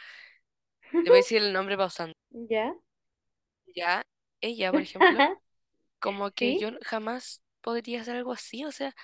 [1.03, 2.13] le voy a decir el nombre pausando.
[2.31, 2.75] ¿Ya?
[3.75, 4.05] Ya,
[4.41, 5.23] ella, por ejemplo,
[5.99, 6.57] como que ¿Sí?
[6.57, 8.95] yo jamás podría hacer algo así, o sea,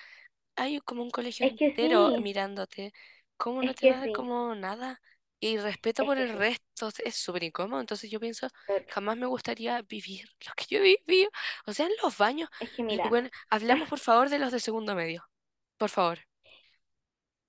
[0.56, 2.92] hay como un colegio Es que entero sí, mirándote,
[3.38, 5.00] ¿cómo no es te va a dar sí, como nada?
[5.44, 8.48] Y respeto es por el resto, es súper incómodo, entonces yo pienso,
[8.86, 11.30] jamás me gustaría vivir lo que yo he vivido,
[11.66, 14.60] o sea, en los baños, Es que mira, bueno, hablamos por favor de los de
[14.60, 15.24] segundo medio,
[15.78, 16.20] por favor.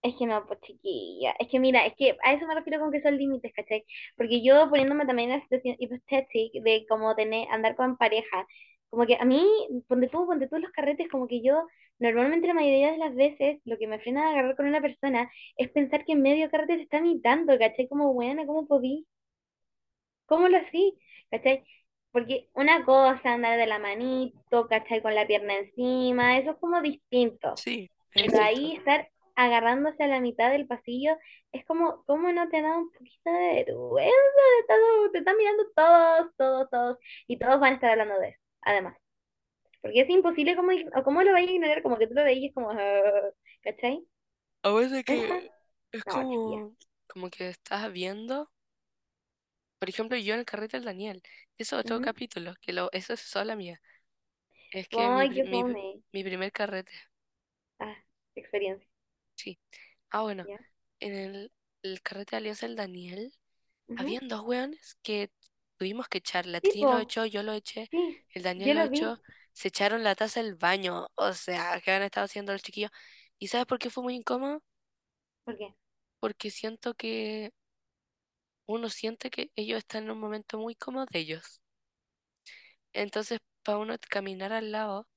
[0.02, 1.34] Es que no, pues chiquilla.
[1.40, 3.86] Es que mira, es que a eso me refiero con que son límites, ¿cachai?
[4.18, 8.46] Porque yo poniéndome también en la situación hipotética de como tener, andar con pareja,
[8.94, 9.46] como que a mí,
[9.88, 11.68] ponte tú, ponte tú los carretes, como que yo,
[12.00, 15.32] normalmente la mayoría de las veces, lo que me frena de agarrar con una persona
[15.58, 17.88] es pensar que en medio carrete te está imitando, ¿cachai?
[17.90, 19.08] Como, buena, ¿cómo podí?
[20.26, 20.98] ¿Cómo lo así?
[21.32, 21.64] ¿Cachai?
[22.12, 25.02] Porque una cosa, andar de la manito, ¿cachai?
[25.02, 27.64] Con la pierna encima, eso es como distinto.
[27.64, 28.42] Sí, Pero distinto.
[28.42, 31.18] ahí estar agarrándose a la mitad del pasillo
[31.54, 34.12] es como, ¿cómo no te da un poquito de vergüenza?
[34.62, 38.30] De todo- te están mirando todos, todos, todos, y todos van a estar hablando de
[38.30, 38.98] eso, además.
[39.82, 42.54] Porque es imposible, como, o cómo lo vayas a ignorar, como que tú lo veías
[42.56, 43.32] como, "Ah",
[43.64, 44.06] ¿cachai?
[44.64, 45.52] A veces Esa, que
[45.94, 46.62] es no, chiquilla.
[46.66, 46.76] como,
[47.08, 48.50] como que estás viendo,
[49.80, 51.22] por ejemplo, yo en el carrete del Daniel,
[51.58, 53.82] eso es otro capítulo, que lo, eso es sola mía,
[54.72, 55.66] es que mi, Ay, mi,
[56.14, 56.94] mi primer carrete,
[57.80, 57.96] Ah,
[58.36, 58.88] experiencia.
[59.36, 59.60] sí.
[60.12, 60.58] Ah, bueno, ¿Ya?
[61.00, 63.34] en el, el carrete de Alianza del Daniel,
[63.96, 65.32] habían dos weones que
[65.84, 68.86] tuvimos que echar, la Trini lo echó, yo lo eché, sí, el Daniel lo lo
[68.86, 69.20] echó,
[69.52, 72.92] se echaron la taza del baño, o sea, ¿qué han estado haciendo los chiquillos?
[73.38, 74.64] ¿Y sabes por qué fue muy incómodo?
[75.44, 75.76] ¿Por qué?
[76.20, 77.52] Porque siento que
[78.66, 81.62] uno siente que ellos están en un momento muy cómodo de ellos.
[82.94, 85.08] Entonces, para uno caminar al lado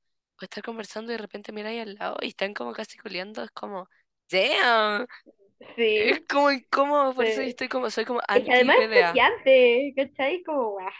[0.40, 3.42] o estar conversando y de repente mira ahí al lado y están como casi culiando,
[3.42, 3.88] es como,
[4.30, 5.06] damn,
[5.94, 7.50] es Sí, como incómodo, por eso sí.
[7.50, 9.24] estoy como, soy como Es además es anti-PDA.
[9.32, 10.42] choqueante, ¿cachai?
[10.44, 10.90] Como, guau.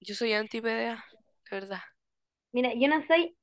[0.00, 1.04] Yo soy anti-PDA,
[1.50, 1.80] de verdad.
[2.52, 3.36] Mira, yo no soy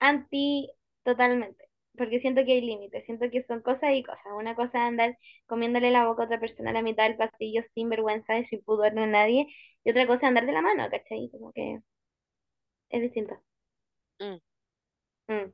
[0.00, 0.70] anti
[1.04, 4.24] totalmente, porque siento que hay límites, siento que son cosas y cosas.
[4.36, 7.62] Una cosa es andar comiéndole la boca a otra persona a la mitad del pasillo
[7.74, 9.48] sin vergüenza y sin pudor de nadie,
[9.84, 11.30] y otra cosa es andar de la mano, ¿cachai?
[11.32, 11.80] Como que
[12.88, 13.42] es distinto.
[14.20, 14.40] Mm,
[15.28, 15.52] Mm,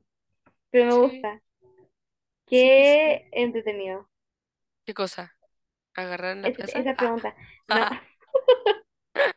[0.71, 1.43] Pero me sí, gusta.
[2.51, 4.11] Qué entretenido.
[4.85, 5.37] ¿Qué cosa?
[5.95, 6.81] ¿Agarrar en la Es- plaza?
[6.81, 7.35] esa Ah, pregunta.
[7.69, 8.03] No, ah,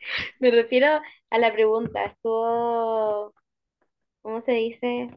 [0.39, 2.05] me refiero a la pregunta.
[2.05, 3.33] Estuvo,
[4.23, 5.11] ¿cómo se dice?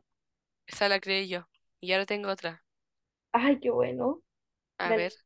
[0.69, 1.49] esa la creé yo.
[1.81, 2.65] Y ahora tengo otra.
[3.33, 4.21] Ay, qué bueno.
[4.79, 5.19] A ver, Dale.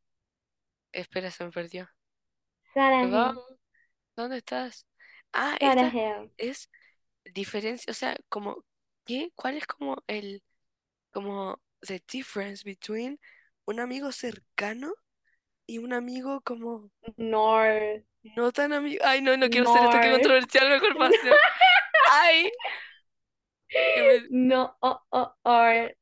[0.93, 1.89] espera, se me perdió.
[2.75, 3.39] Sarah Perdón, Hill.
[4.17, 4.87] ¿dónde estás?
[5.33, 6.31] Ah, Sarah esta Hill.
[6.39, 6.71] es
[7.35, 8.65] diferencia, o sea, como,
[9.07, 9.33] ¿qué?
[9.37, 10.43] ¿Cuál es como el,
[11.13, 13.19] como, the difference between
[13.67, 14.93] un amigo cercano
[15.67, 18.05] y un amigo como North.
[18.37, 19.03] no tan amigo?
[19.05, 20.23] Ay, no, no quiero hacer esto, qué North.
[20.23, 21.35] controversial, mejor paseo.
[22.11, 22.51] Ay,
[23.95, 24.77] que me, No.
[24.81, 25.95] Oh, oh, or.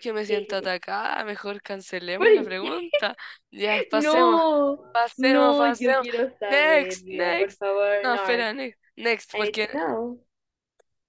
[0.00, 2.46] que me siento atacada, mejor ¿Por cancelemos la qué?
[2.46, 3.16] pregunta.
[3.50, 4.90] Ya, pasemos, No.
[4.92, 6.06] pasemos, No, pasemos.
[6.38, 6.84] saber.
[6.84, 7.58] Next, Mira, por next.
[7.58, 8.20] favor, No, North.
[8.22, 9.68] espera, next, next, porque,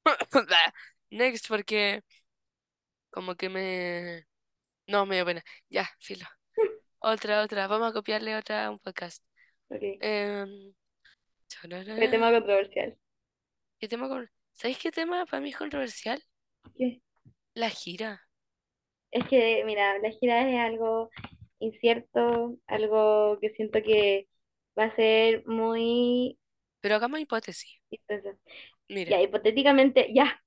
[1.11, 2.01] next, porque
[3.15, 4.25] como que me,
[4.87, 5.43] no, me dio pena.
[5.69, 6.25] Ya, filo.
[6.99, 9.23] Otra, otra, vamos a copiarle otra a un podcast.
[9.69, 10.01] Ok.
[10.01, 10.73] Em,
[11.93, 12.97] ¿Qué tema controversial?
[13.79, 14.29] ¿qué tema con...
[14.53, 16.21] ¿Sabéis qué tema para mí es controversial?
[16.77, 17.01] ¿Qué?
[17.55, 18.21] La gira.
[19.11, 21.09] Es que, mira, la gira es algo
[21.59, 24.27] incierto, algo que siento que
[24.77, 26.37] va a ser muy
[26.81, 27.81] Pero hagamos hipótesis.
[27.89, 28.29] intenso.
[28.89, 30.41] Mira, Ya, hipotéticamente, ya,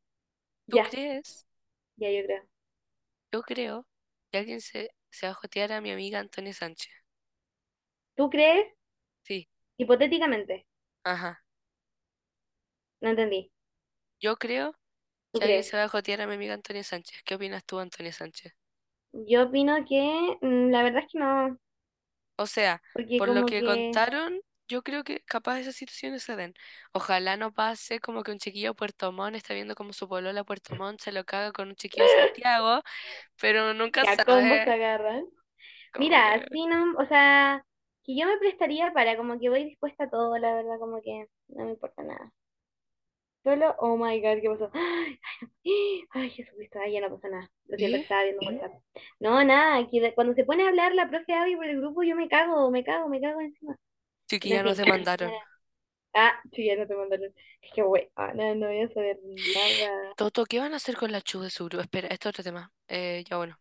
[0.69, 1.47] ¿tú ya, crees?
[1.97, 2.43] ya yo creo.
[3.33, 3.87] Yo creo
[4.31, 6.93] que alguien se, se va a jotear a mi amiga Antonia Sánchez.
[8.15, 8.67] ¿Tú crees?
[9.23, 10.67] Sí, Hipotéticamente,
[11.05, 11.43] ajá.
[13.01, 13.51] no entendí.
[14.21, 14.77] Yo creo
[15.33, 15.65] ¿Tú que alguien crees?
[15.65, 17.23] se va a jotear a mi amiga Antonia Sánchez.
[17.25, 18.55] ¿Qué opinas tú, Antonia Sánchez?
[19.13, 21.59] Yo opino que mm, la verdad es que no,
[22.37, 26.23] O sea, porque por lo como que que, contaron, yo creo que capaz esas situaciones
[26.23, 26.55] se den.
[26.93, 30.75] Ojalá no pase como que un chiquillo Puerto Montt está viendo como su polola Puerto
[30.77, 32.83] Montt se lo caga con un chiquillo Santiago,
[33.41, 34.71] pero nunca ya combos se sabe.
[34.71, 35.25] agarran.
[35.93, 36.49] Como Mira, que...
[36.53, 37.65] sí, no, o sea,
[38.05, 41.27] que yo me prestaría para, como que voy dispuesta a todo, la verdad, como que
[41.49, 42.33] no me importa nada.
[43.45, 44.71] Solo, oh my god, ¿qué pasó?
[44.75, 45.19] Ay,
[46.11, 47.51] ay, Jesucristo, ay, ya no pasa nada.
[47.67, 48.03] Lo siento, ¿Qué?
[48.03, 48.73] estaba viendo WhatsApp.
[49.21, 52.17] No, nada, que cuando se pone a hablar la profe Abby por el grupo, yo
[52.17, 53.77] me cago, me cago, me cago encima.
[54.29, 55.35] Chiquilla, en nos fin, demandaron.
[56.15, 57.33] ah, ya no te mandaron.
[57.63, 59.19] Es que, güey, ah, no, no voy a saber
[59.55, 60.17] nada.
[60.17, 61.83] Toto, ¿qué van a hacer con la Chu de su grupo?
[61.83, 62.73] Espera, esto es otro tema.
[62.89, 63.59] Eh, ya bueno.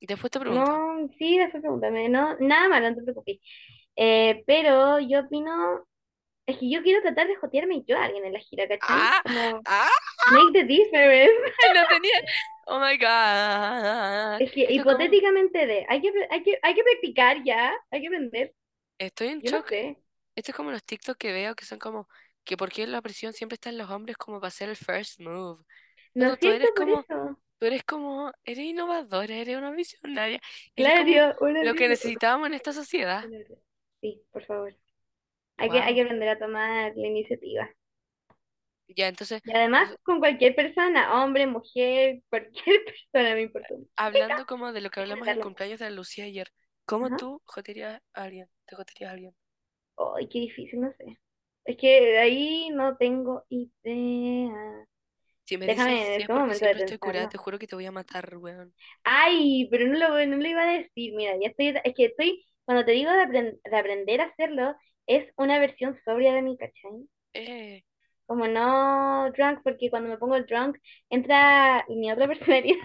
[0.00, 0.66] Después te pregunto.
[0.66, 3.38] No, sí, después pregúntame, no, nada malo, no te preocupes.
[3.96, 5.86] Eh, pero yo opino,
[6.46, 9.02] es que yo quiero tratar de jotearme yo a alguien en la gira, ¿cachai?
[9.02, 9.22] ¡Ah!
[9.22, 9.88] Como, ¡Ah!
[10.26, 11.32] make the difference.
[11.74, 12.14] No tenía...
[12.66, 14.42] Oh my God.
[14.42, 14.92] Es que Esto es como...
[14.92, 18.54] hipotéticamente de, hay que, hay que, hay que practicar ya, hay que aprender.
[18.98, 19.66] Estoy en Yo no shock.
[19.68, 19.98] sé.
[20.36, 22.08] Esto es como los TikTok que veo que son como
[22.44, 25.20] que por qué la presión siempre está en los hombres como para hacer el first
[25.20, 25.64] move.
[26.14, 27.38] No es tú eres por como, eso.
[27.58, 30.40] tú eres como, eres innovadora, eres una visionaria,
[30.76, 33.26] eres como Claro, una lo que necesitábamos en esta sociedad.
[34.00, 34.74] Sí, por favor.
[35.58, 35.96] Hay que, hay Wow.
[35.96, 37.70] que aprender a tomar la iniciativa.
[38.88, 43.88] Ya, entonces, Y además, r- con cualquier persona, hombre, mujer, cualquier persona, me importa un
[43.96, 45.40] hablando como de lo que hablamos en el apretarlo.
[45.40, 46.50] cumpleaños de la Lucía ayer,
[46.88, 47.16] ¿cómo Ajá.
[47.16, 48.48] tú joterías a alguien?
[48.66, 49.36] ¿Te joterías a alguien?
[50.16, 51.18] Ay, qué difícil, no sé.
[51.64, 54.86] Es que de ahí no tengo idea.
[55.46, 57.58] Si me dices Déjame en sí es porque momento de siempre estoy curada, te juro
[57.58, 58.72] que te voy a matar, weón.
[59.04, 61.14] Ay, pero no lo, no lo iba a decir.
[61.14, 61.68] Mira, ya estoy.
[61.84, 62.44] Es que estoy.
[62.64, 64.74] Cuando te digo de, apren- de aprender a hacerlo,
[65.06, 67.08] es una versión sobria de mi, ¿cachai?
[67.34, 67.82] Eh,
[68.26, 70.76] Como no drunk, porque cuando me pongo el drunk
[71.10, 72.76] entra mi otra personalidad.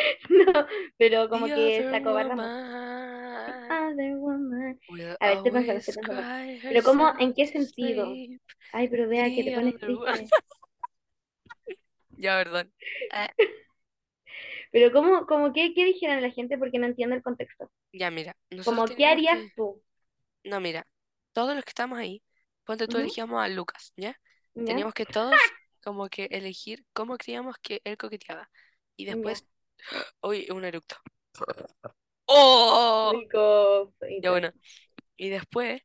[0.30, 0.66] No,
[0.98, 2.48] pero como the que se acobarda mucho.
[2.48, 4.78] woman Other woman.
[4.90, 6.22] will A ver, estoy always pensando.
[6.22, 7.06] cry Pero ¿cómo?
[7.06, 8.06] herself ¿En qué sentido?
[8.72, 10.28] Ay, pero vea que te pones triste.
[12.18, 12.70] Ya, perdón.
[13.12, 13.30] Ah,
[14.72, 16.58] Pero ¿cómo, cómo qué, qué dijeron la gente?
[16.58, 17.70] Porque no entiendo el contexto.
[17.92, 19.50] ya, mira, Como, ¿qué harías que.
[19.56, 19.82] tú?
[20.44, 20.86] No, mira,
[21.32, 22.22] todos los que estamos ahí,
[22.64, 24.18] ponte tú elegíamos a Lucas, ¿ya?
[24.54, 24.64] ¿Ya?
[24.64, 25.34] Teníamos que todos
[25.82, 28.48] como que elegir cómo creíamos que él coqueteaba.
[28.96, 29.14] Y Ya.
[30.22, 30.96] Uy, un eructo.
[32.26, 33.12] ¡Oh!
[33.14, 33.92] Rico.
[34.22, 34.52] Ya bueno,
[35.16, 35.82] y después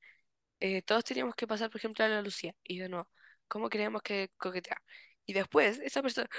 [0.60, 2.54] eh, todos teníamos que pasar, por ejemplo, a la Lucía.
[2.64, 3.10] Y de nuevo,
[3.48, 4.82] ¿cómo creíamos que coqueteaba?
[5.26, 6.30] Y después, esa persona.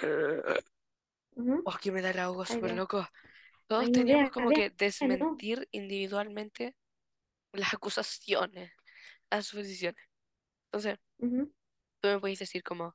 [1.64, 3.06] Oh, que me da el ahogo súper loco.
[3.66, 4.76] Todos Ay, teníamos como que No.
[4.76, 6.76] desmentir individualmente
[7.52, 8.72] las acusaciones,
[9.30, 10.02] las suposiciones.
[10.66, 10.98] Entonces,
[12.00, 12.94] tú me puedes decir como,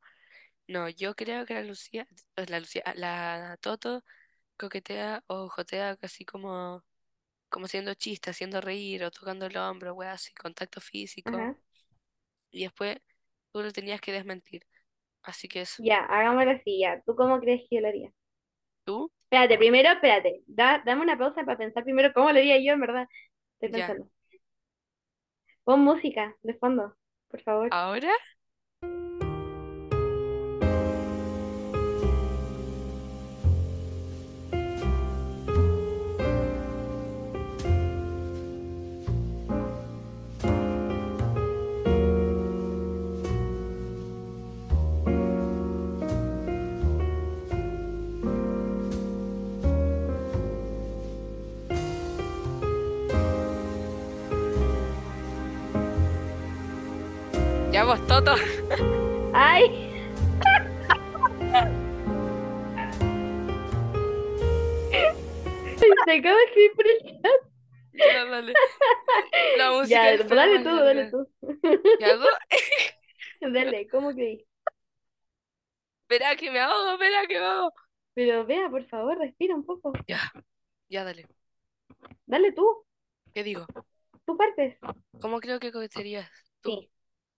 [0.68, 4.04] No, yo creo que la Lucía, la Lucía, la Toto
[4.62, 6.84] coquetea o jotea casi como,
[7.50, 11.32] como haciendo chistes, haciendo reír o tocando el hombro, wea, así, contacto físico.
[11.32, 11.56] Ajá.
[12.52, 12.98] Y después
[13.52, 14.66] tú lo tenías que desmentir.
[15.24, 15.84] Así que eso.
[15.84, 17.02] Ya, hagámoslo así, ya.
[17.06, 18.12] ¿Tú cómo crees que yo lo haría?
[18.86, 19.12] ¿Tú?
[19.26, 20.44] Espérate, primero, espérate.
[20.48, 23.08] Da, dame una pausa para pensar primero cómo lo haría yo, en verdad.
[23.60, 23.88] Estoy Ya.
[23.88, 24.10] pensando.
[25.66, 26.96] Pon música de fondo,
[27.30, 27.70] por favor.
[27.70, 28.12] ¿Ahora?
[57.92, 58.36] Vos, Toto.
[59.34, 59.68] ¡Ay!
[66.06, 67.26] Se acaba de escribir por el chat.
[67.92, 68.54] Ya, dale.
[69.58, 71.28] La música Ya, dale tú, dale tú.
[72.00, 72.24] ¿Qué hago?
[73.42, 74.48] Dale, ¿cómo creí?
[76.04, 77.74] Espera que me ahogo, espera que me ahogo.
[78.14, 79.92] Pero vea, por favor, respira un poco.
[80.08, 80.32] Ya,
[80.88, 81.28] ya dale.
[82.26, 82.86] Dale tú,
[83.34, 83.66] ¿Qué digo?
[84.26, 84.78] tú partes.
[85.20, 86.80] ¿Cómo creo que coqueterías tú?
[86.80, 86.90] Sí,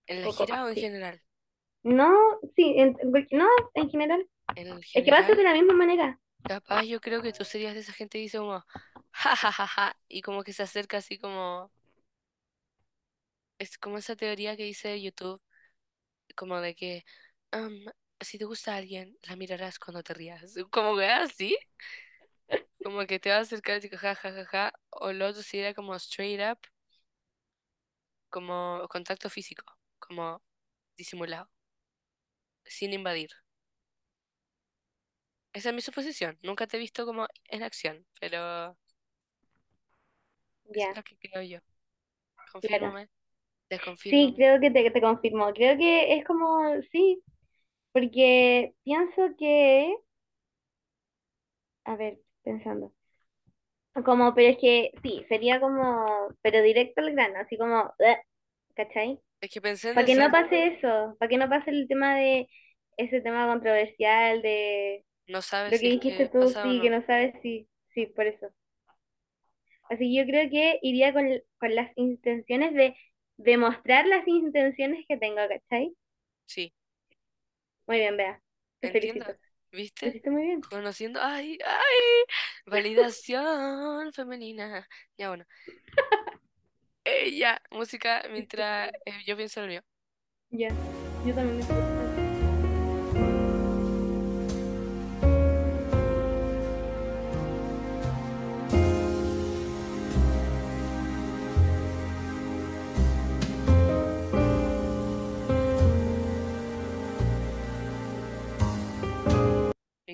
[0.06, 1.20] ¿En la gira o en general?
[1.84, 2.12] No,
[2.56, 2.96] sí, en,
[3.32, 4.26] no, en general.
[4.56, 6.18] En el Es que va a ser de general, la misma manera.
[6.46, 8.64] capaz yo creo que tú serías de esa gente que dice como,
[9.12, 11.72] ja, ja, ja, ja, y como que se acerca así como,
[13.58, 15.40] es como esa teoría que dice YouTube,
[16.36, 17.04] como de que,
[17.52, 17.86] "Am,
[18.20, 20.54] si te gusta alguien, la mirarás cuando te rías.
[20.72, 21.58] Como que así,
[22.82, 25.74] como que te va a acercar así, ja, ja, ja, ja, o lo otro sería
[25.74, 26.58] como straight up,
[28.28, 29.64] como contacto físico,
[30.06, 30.42] como
[30.96, 31.50] disimulado,
[32.66, 33.30] sin invadir.
[35.54, 36.38] Esa es mi suposición.
[36.42, 38.76] Nunca te he visto como en acción, pero
[40.72, 41.58] eso es Ya, lo que creo yo.
[42.60, 42.94] claro.
[42.94, 43.08] Confírmame,
[44.10, 44.36] Sí, desconfírmame.
[44.36, 45.52] creo que te, te confirmo.
[45.52, 46.58] Creo que es como,
[46.92, 47.22] sí,
[47.92, 49.96] porque pienso que,
[51.86, 52.92] a ver, pensando,
[54.04, 58.16] como, pero es que sí, sería como, pero directo al grano, así como, "Ugh",
[58.76, 59.20] ¿cachai?
[59.40, 62.16] Es que pensé en Para que no pase eso, para que no pase el tema
[62.16, 62.48] de
[62.96, 66.90] ese tema controversial de no sabes lo si que es dijiste que tú, sí, que
[66.90, 66.90] no.
[66.90, 68.48] no sabes si, sí, por eso.
[69.88, 71.26] Así que yo creo que iría con,
[71.58, 72.94] con las intenciones de
[73.38, 75.94] demostrar las intenciones que tengo, ¿cachai?
[76.46, 76.72] Sí,
[77.86, 78.42] Muy bien, Bea,
[78.80, 79.24] te entiendo.
[79.28, 79.32] felicito.
[80.02, 80.08] Lo ¿Viste?
[80.08, 80.68] hiciste muy bien.
[80.70, 82.24] Conociendo, ay, ay,
[82.66, 84.88] validación femenina.
[85.18, 85.44] Ya bueno,
[87.04, 89.82] Eh, ya, música mientras eh, yo pienso en lo mío.
[90.50, 90.68] Ya,
[91.26, 91.60] yo también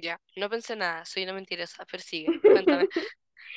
[0.03, 2.89] Ya, no pensé nada, soy una mentirosa, persigue, cuéntame.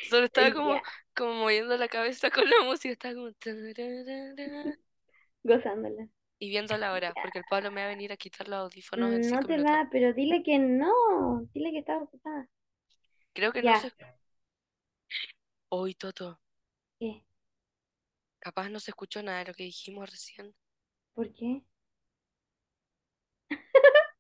[0.10, 0.82] Solo estaba como,
[1.16, 3.30] como moviendo la cabeza con la música, estaba como...
[5.44, 6.08] gozándola.
[6.40, 9.14] Y viendo la hora, porque el Pablo me va a venir a quitar los audífonos
[9.14, 9.66] en No te minutos.
[9.66, 11.48] va, pero dile que no.
[11.54, 12.48] Dile que estaba ocupada.
[13.34, 13.92] Creo que no se...
[15.70, 16.40] Uy, Toto,
[17.00, 17.24] ¿qué?
[18.40, 20.54] capaz no se escuchó nada de lo que dijimos recién.
[21.16, 21.64] ¿Por qué?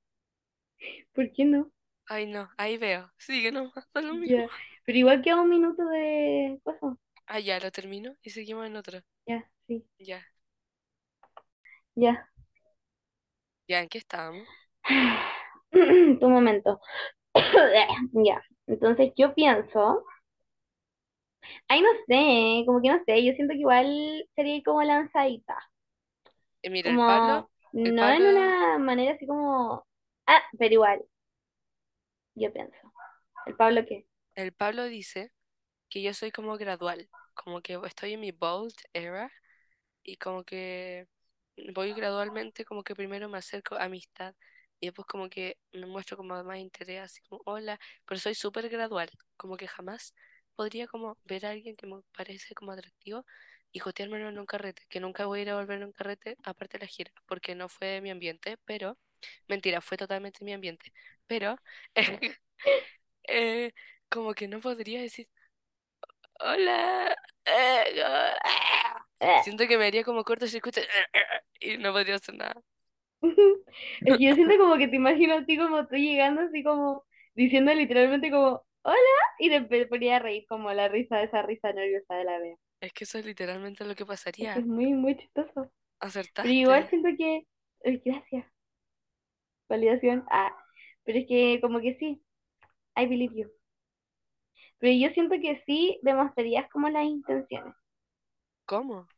[1.13, 1.71] ¿Por qué no?
[2.05, 3.11] Ay, no, ahí veo.
[3.17, 4.37] Sigue nomás, lo mismo.
[4.37, 4.47] Ya,
[4.85, 6.97] pero igual queda un minuto de cosa.
[7.27, 9.01] Ah, ya, lo termino y seguimos en otro.
[9.25, 10.25] Ya, sí, Ya,
[11.95, 12.27] ya.
[13.67, 14.47] ya, ¿en qué estábamos?
[16.19, 16.79] Tu momento.
[18.13, 20.05] Ya, entonces yo pienso,
[21.67, 25.55] ay, no sé, como que no sé, yo siento que igual sería como lanzadita,
[26.61, 29.85] Eh, mira, el Pablo, como el no en Pablo, una manera así como,
[30.27, 31.01] ah, pero igual,
[32.35, 32.77] yo pienso.
[33.45, 34.07] ¿El Pablo qué?
[34.35, 35.31] El Pablo dice
[35.89, 39.31] que yo soy como gradual, como que estoy en mi bold era
[40.03, 41.07] y como que
[41.73, 44.35] voy gradualmente, como que primero me acerco a amistad
[44.79, 48.69] y después como que me muestro como más interés, así como hola, pero soy súper
[48.69, 50.13] gradual, como que jamás
[50.55, 53.25] podría como ver a alguien que me parece como atractivo
[53.71, 56.37] y joteármelo en un carrete, que nunca voy a ir a volver en un carrete
[56.43, 58.97] aparte de la gira, porque no fue mi ambiente, pero,
[59.47, 60.93] mentira, fue totalmente mi ambiente,
[61.27, 61.57] pero
[63.27, 63.73] eh,
[64.13, 65.27] como que no podría decir
[66.39, 67.15] hola.
[67.45, 68.03] eh,
[68.43, 69.05] ah".
[69.19, 70.81] Eh, Siento que me haría como cortocircuito
[71.59, 72.55] y no podría hacer nada.
[74.05, 77.03] Es que yo siento como que te imagino a ti como tú llegando así como
[77.35, 78.97] diciendo literalmente como hola
[79.39, 82.55] y te ponía a reír como la risa, esa risa nerviosa de la vea.
[82.81, 84.05] Es que eso es literalmente lo que
[84.37, 84.67] Es que es pasaría.
[84.67, 85.71] muy, muy chistoso.
[86.41, 86.89] Pero igual Acertaste.
[86.89, 87.47] siento que,
[87.85, 88.45] ay, gracias,
[89.69, 90.23] validación.
[90.29, 90.51] Ah,
[91.03, 92.23] pero es que como que sí,
[92.97, 93.51] I believe you.
[94.83, 97.73] Pero yo siento que sí demostrarías como las intenciones.
[98.65, 99.09] ¿Cómo?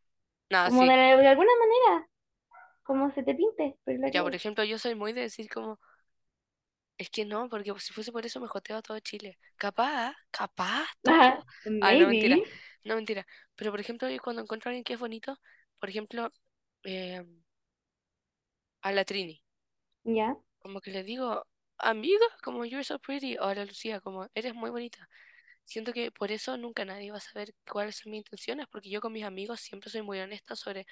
[0.50, 0.94] Nada, Como de, sí.
[0.94, 2.10] de alguna manera,
[2.84, 5.80] como se te pinte, Ya, por ejemplo, yo soy muy de decir como,
[6.98, 9.38] es que no, porque si fuese por eso me joteo a todo Chile.
[9.58, 10.88] Capaz, capaz.
[11.06, 11.44] Ajá,
[11.80, 12.42] Ah, no, mentira.
[12.84, 13.26] No, mentira.
[13.56, 15.38] Pero, por ejemplo, yo cuando encuentro a alguien que es bonito,
[15.80, 16.30] por ejemplo,
[16.84, 17.24] eh,
[18.84, 19.44] a la Trini,
[20.06, 20.36] ya.
[20.60, 21.46] como que le digo,
[21.78, 25.08] amiga, como you're so pretty, o a la Lucía, como eres muy bonita.
[25.66, 29.02] Siento que por eso nunca nadie va a saber cuáles son mis intenciones, porque yo
[29.02, 30.86] con mis amigos siempre soy muy honesta sobre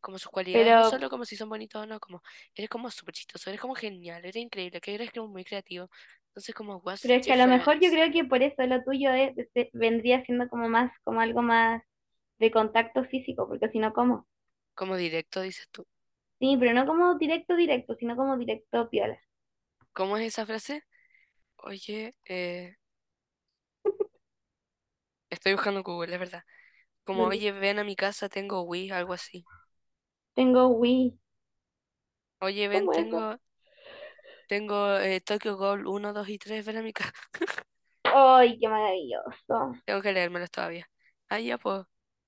[0.00, 2.22] como sus cualidades, no Pero solo como si son bonitos o no, como
[2.54, 5.90] eres como súper chistoso, eres como genial, eres increíble, que eres como muy creativo.
[6.28, 9.10] Entonces, como, Pero es que a lo mejor yo creo que por eso lo tuyo
[9.12, 11.82] es, se- vendría siendo como más, como algo más
[12.38, 14.26] de contacto físico, porque si no, ¿cómo?
[14.74, 15.86] Como directo, dices tú.
[16.40, 19.20] Sí, pero no como directo, directo, sino como directo piola.
[19.92, 20.84] ¿Cómo es esa frase?
[21.58, 22.76] Oye, eh,
[25.30, 26.44] estoy buscando en Google, es verdad.
[27.04, 29.46] Como, oye, ven a mi casa, tengo Wii, algo así.
[30.34, 31.18] Tengo Wii,
[32.40, 33.18] Oye, ven, ¿cómo eso?
[33.18, 33.38] tengo,
[34.46, 37.12] tengo eh, Tokyo Ghoul uno 2 y 3 ven a mi casa.
[38.04, 39.74] ¡Ay, qué maravilloso!
[39.84, 40.88] Tengo que leérmelos todavía.
[41.28, 41.84] Ah, ya, pues,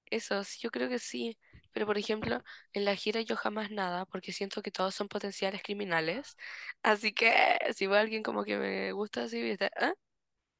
[0.07, 1.38] eso, sí, yo creo que sí.
[1.72, 2.42] Pero, por ejemplo,
[2.72, 6.36] en la gira yo jamás nada, porque siento que todos son potenciales criminales.
[6.82, 7.32] Así que,
[7.74, 9.92] si veo a alguien como que me gusta así, y está, ¿ah?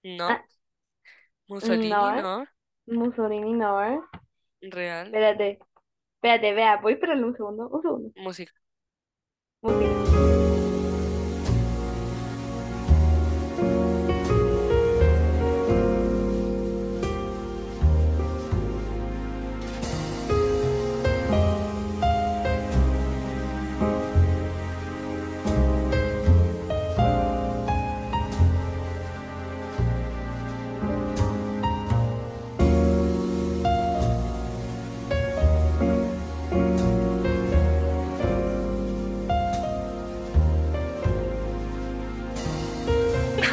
[0.05, 0.45] No, Ah,
[1.51, 2.47] Mussolini, no, no,
[2.87, 4.09] Mussolini no.
[4.63, 5.59] real, Espérate,
[6.15, 8.13] espérate, vea, voy a esperarle un segundo, un segundo.
[8.17, 8.53] música.
[9.63, 10.50] Música.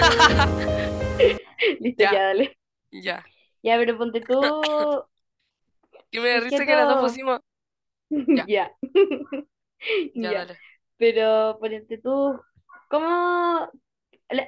[1.79, 2.57] Listo, Ya, ya, dale.
[2.91, 3.25] ya.
[3.63, 4.35] Ya, pero ponte tú,
[6.11, 7.39] Que me da risa que las dos pusimos.
[8.47, 8.71] Ya,
[10.21, 10.61] Ya, dale.
[10.97, 12.39] Pero ponte tú,
[12.89, 13.69] ¿cómo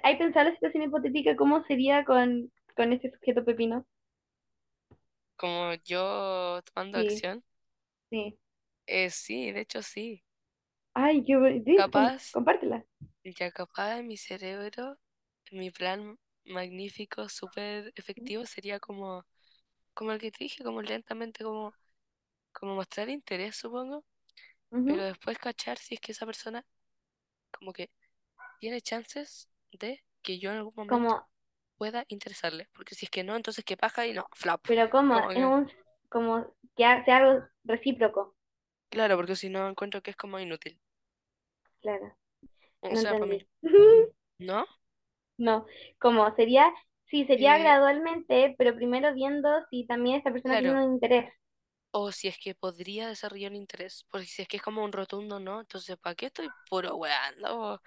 [0.03, 3.86] ¿Hay pensado la situación hipotética cómo sería con, con este sujeto pepino?
[5.38, 7.43] Como yo tomando Sí, acción.
[8.12, 8.39] sí.
[8.88, 10.24] Eh, sí, de hecho sí.
[10.93, 11.36] Ay, qué
[11.91, 12.86] com- Capaz, compártela.
[13.38, 14.97] ya capaz mi cerebro,
[15.52, 19.26] mi plan magnífico, súper efectivo sería como,
[19.93, 21.76] como el que te dije, como lentamente, como,
[22.54, 24.06] como mostrar interés, supongo,
[24.86, 25.06] pero Ujú.
[25.06, 26.66] después cachar si es que esa persona
[27.52, 27.91] como que
[28.60, 31.16] tiene chances de que yo en algún Como, momento
[31.78, 34.62] pueda interesarle, porque si es que no, entonces que paja y no, flop.
[34.66, 35.70] pero como, Como es que, un,
[36.10, 36.45] como
[36.76, 38.36] que ha- sea algo recíproco.
[38.89, 40.80] claro, porque si no encuentro que es como inútil.
[41.82, 42.16] Claro,
[42.82, 43.47] O no sea, para mí, entendí.
[44.39, 44.66] ¿no?
[45.39, 45.65] No,
[45.99, 46.71] como sería,
[47.05, 51.33] sí, sería Eh, gradualmente, pero primero viendo si también esta persona tiene un interés.
[51.91, 54.05] O si es que podría desarrollar un interés.
[54.09, 57.81] Porque si es que es como un rotundo no, entonces ¿para qué estoy puro weando?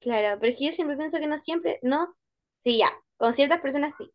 [0.00, 2.14] Claro, pero es que yo siempre pienso que no siempre, no,
[2.64, 4.10] sí, ya, con ciertas personas sí,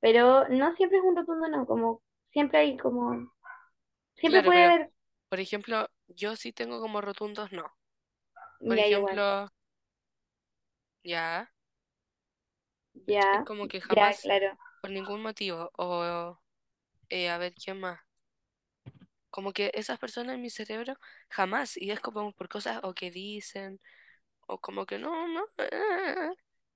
[0.00, 2.02] pero no siempre es un rotundo no, como
[2.32, 3.32] siempre hay como,
[4.16, 4.92] siempre Claro, puede pero haber,
[5.28, 7.72] por ejemplo, yo sí tengo como rotundos no.
[8.66, 9.24] Por ya igual.
[9.24, 9.50] ejemplo,
[13.06, 13.22] ya.
[13.32, 14.56] Ya, Como que ya, jamás, claro.
[14.80, 16.38] por ningún motivo, o
[17.10, 18.00] eh, a ver, ¿quién más?
[19.30, 20.94] Como que esas personas en mi cerebro
[21.28, 23.80] jamás, y es como por cosas o que dicen,
[24.48, 25.44] o como que no, no.
[25.58, 26.30] eh.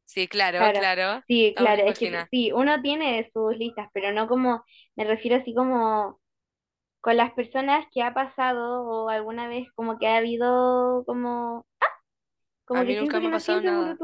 [0.04, 4.28] Sí, claro, Claro, claro, sí, claro, es que sí, uno tiene sus listas, pero no
[4.28, 4.64] como,
[4.96, 6.20] me refiero así como
[7.00, 11.66] con las personas que ha pasado o alguna vez como que ha habido como,
[12.74, 13.98] A como mí que nunca me ha pasado nada.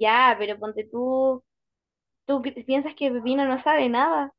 [0.00, 1.42] Ya, pero ponte tú,
[2.26, 4.32] tú piensas que Pepino no sabe nada,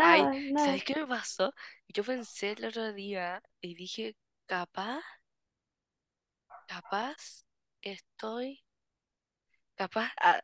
[0.00, 0.66] Ay, nada, nada.
[0.66, 1.52] ¿sabes qué me pasó?
[1.88, 4.16] Yo pensé el otro día y dije,
[4.46, 5.02] capaz,
[6.68, 7.44] capaz,
[7.82, 8.62] estoy,
[9.74, 10.40] capaz, ah,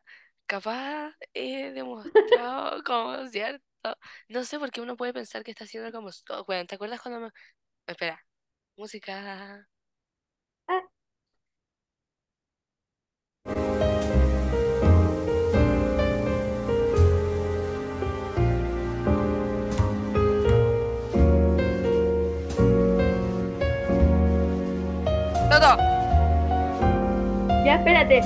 [0.47, 3.63] capaz he demostrado como cierto.
[4.29, 6.11] No sé por qué uno puede pensar que está haciendo como...
[6.47, 7.31] Bueno, ¿te acuerdas cuando me...
[7.87, 8.25] Espera,
[8.77, 9.69] música.
[25.53, 25.77] ¡Toto!
[27.67, 28.23] Ya, espérate.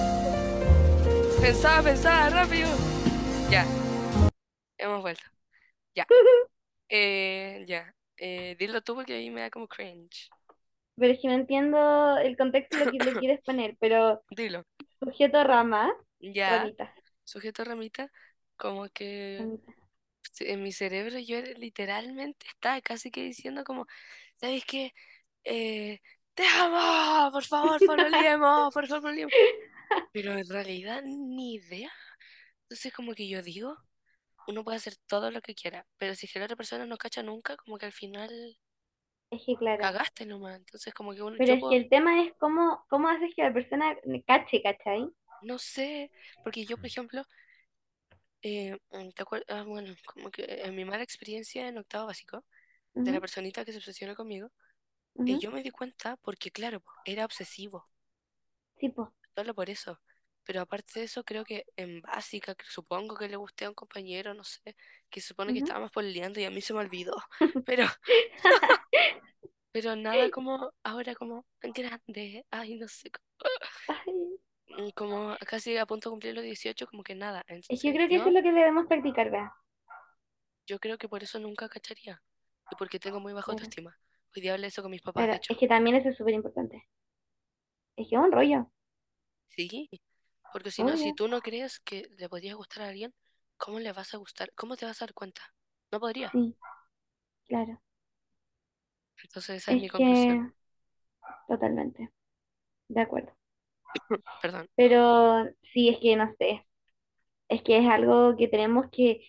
[1.40, 2.68] Pensaba, pensaba, rápido.
[3.50, 3.64] Ya,
[4.78, 5.24] hemos vuelto.
[5.96, 6.06] Ya,
[6.88, 7.92] eh, ya.
[8.16, 10.30] Eh, dilo tú porque ahí me da como cringe.
[10.94, 14.62] Pero es que no entiendo el contexto de lo que le quieres poner, pero Dilo.
[15.00, 18.08] sujeto rama, Ya, ramita, sujeto ramita,
[18.56, 19.72] como que ramita.
[20.40, 23.86] en mi cerebro yo era- literalmente estaba casi que diciendo como,
[24.36, 24.92] ¿sabes qué?
[25.44, 26.00] Eh,
[26.36, 29.34] te amo, por favor, pololeemos, por favor, pololeemos.
[30.12, 31.92] Pero en realidad ni idea.
[32.64, 33.76] Entonces como que yo digo,
[34.48, 36.98] uno puede hacer todo lo que quiera, pero si es que la otra persona no
[36.98, 38.58] cacha nunca, como que al final
[39.30, 39.84] Es que claro.
[39.84, 40.56] cagaste nomás.
[40.58, 43.32] Entonces como que uno, Pero yo es que puedo, el tema es cómo, cómo haces
[43.34, 45.08] que la persona cache, ¿cachai?
[45.40, 46.10] no sé,
[46.42, 47.22] porque yo por ejemplo,
[48.42, 52.44] eh, mm, ¿te acuer- ah, bueno, como que en mi mala experiencia en octavo básico,
[52.94, 54.50] de la personita que se obsesionó conmigo,
[55.18, 55.40] ujú.
[55.40, 57.88] yo me di cuenta porque claro, po, era obsesivo,
[58.78, 59.12] Sí, po.
[59.34, 60.00] solo por eso.
[60.44, 63.74] Pero aparte de eso, creo que en básica, que supongo que le gusté a un
[63.74, 64.76] compañero, no sé,
[65.10, 67.16] que se supone que estábamos pololeando y a mí se me olvidó.
[67.64, 67.84] Pero
[69.72, 73.20] Pero nada como ahora como grande, ay, no sé, co-
[73.88, 74.38] Ay,
[74.68, 77.44] mm, como casi a punto de cumplir los 18 como que nada.
[77.68, 79.50] que yo Entonces creo que eso yo, es lo que debemos practicar, ¿verdad?
[80.66, 82.22] yo creo que por eso nunca cacharía.
[82.70, 83.98] Y porque tengo muy baja Claro, autoestima.
[84.36, 85.38] Hoy día hablé eso con mis papás, de claro.
[85.38, 85.50] hecho.
[85.50, 86.84] Es que también eso es súper importante.
[87.96, 88.70] Es que es un rollo,
[89.46, 89.90] Sí,
[90.52, 93.14] porque si no, si tú no crees que le podría gustar a alguien,
[93.56, 94.52] ¿cómo le vas a gustar?
[94.54, 95.42] ¿Cómo te vas a dar cuenta?
[95.92, 96.32] No podría.
[96.32, 96.56] Sí,
[97.48, 97.80] claro.
[99.22, 100.38] Entonces esa es Es mi que, conclusión.
[101.48, 102.10] totalmente,
[102.88, 103.32] de acuerdo.
[104.40, 104.68] Perdón.
[104.76, 106.66] Pero sí, es que no sé.
[107.48, 109.22] Es que es algo que tenemos que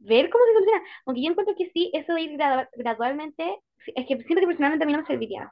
[0.00, 0.82] ver cómo se soluciona.
[1.06, 3.44] Aunque yo encuentro que sí, eso de ir gradu- gradualmente,
[3.96, 5.44] es que siento que personalmente a mí no me serviría.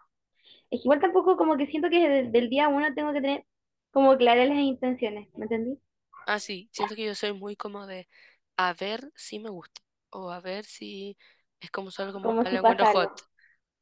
[0.70, 3.44] Es que igual tampoco como que siento que desde del día uno tengo que tener
[3.92, 5.78] como claras las intenciones, ¿me entendí?
[6.26, 8.08] Ah, sí, siento que yo soy muy como de
[8.56, 9.80] a ver si me gusta.
[10.10, 11.16] O a ver si
[11.60, 13.10] es como solo como, Como ah, si la encuentro hot.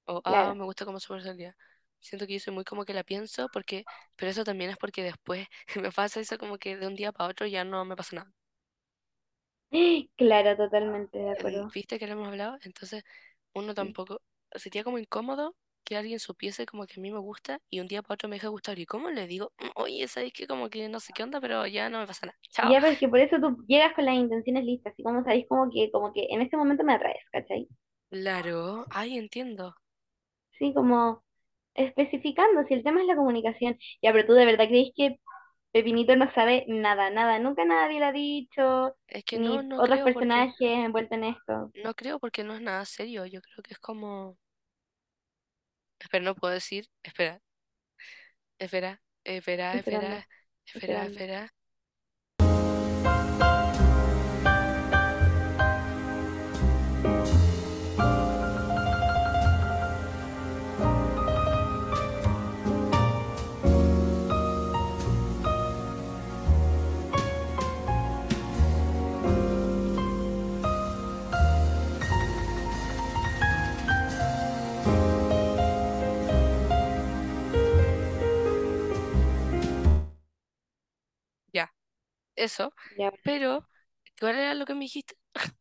[0.06, 0.56] O, ah, claro.
[0.56, 1.54] me gusta cómo se personalidad.
[2.00, 3.86] Siento que yo soy muy como que la pienso, porque,
[4.16, 7.30] pero eso también es porque después me pasa eso como que de un día para
[7.30, 8.32] otro ya no me pasa nada.
[10.16, 11.74] Claro, totalmente de acuerdo.
[11.74, 12.58] ¿Viste que lo hemos hablado?
[12.62, 13.04] Entonces,
[13.54, 13.96] uno Sí.
[13.96, 14.20] tampoco,
[14.54, 15.54] sería como incómodo
[15.84, 18.36] que alguien supiese como que a mí me gusta y un día para otro me
[18.36, 18.78] deja gustar.
[18.78, 19.52] ¿Y cómo le digo?
[19.58, 20.46] "Mm, Oye, ¿sabes qué?
[20.46, 22.38] Como que no sé qué onda, pero ya no me pasa nada.
[22.50, 22.72] Chao.
[22.72, 25.46] Ya, pero es que por eso tú llegas con las intenciones listas, y como sabéis
[25.48, 27.68] como que, como que en este momento me atraes, ¿cachai?
[28.10, 29.76] Claro, ay, entiendo.
[30.58, 31.22] Sí, como
[31.74, 33.78] especificando, si el tema es la comunicación.
[34.02, 35.20] Ya, pero tú de verdad crees que
[35.76, 39.80] Pepinito no sabe nada, nada, nunca nadie le ha dicho, Es que no, ni no
[39.82, 41.72] otros creo porque, personajes envueltos en esto.
[41.74, 43.24] no creo porque no es nada serio.
[43.26, 44.36] Yo creo que es como,
[45.98, 47.40] espera, no puedo decir, espera.
[48.58, 50.28] Espera, espera, Esperando, espera,
[50.66, 51.06] espera, esperando.
[51.06, 51.54] espera.
[82.36, 82.74] Eso.
[82.96, 83.10] Ya.
[83.22, 83.66] Pero,
[84.20, 85.16] ¿cuál era lo que me dijiste?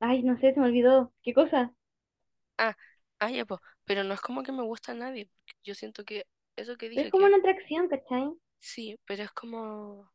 [0.00, 1.14] Ay, no sé, se me olvidó.
[1.22, 1.72] ¿Qué cosa?
[2.58, 2.74] Ah,
[3.20, 3.60] ah, ya, pues.
[3.84, 5.26] Pero no es como que me gusta a nadie.
[5.26, 6.26] porque yo siento que
[6.56, 8.32] eso que Pero es dije como que una atracción, ¿cachai?
[8.58, 10.10] sí, pero es como,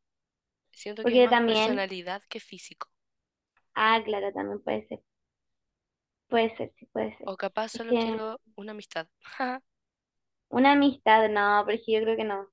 [0.72, 2.90] siento que es Porque más también, personalidad que físico.
[3.74, 5.00] ah, claro, también puede ser.
[6.28, 7.30] Puede ser, sí, puede ser.
[7.30, 9.06] O capaz Es solo que quiero una amistad.
[10.50, 12.48] una amistad, no, pero es que yo creo que no.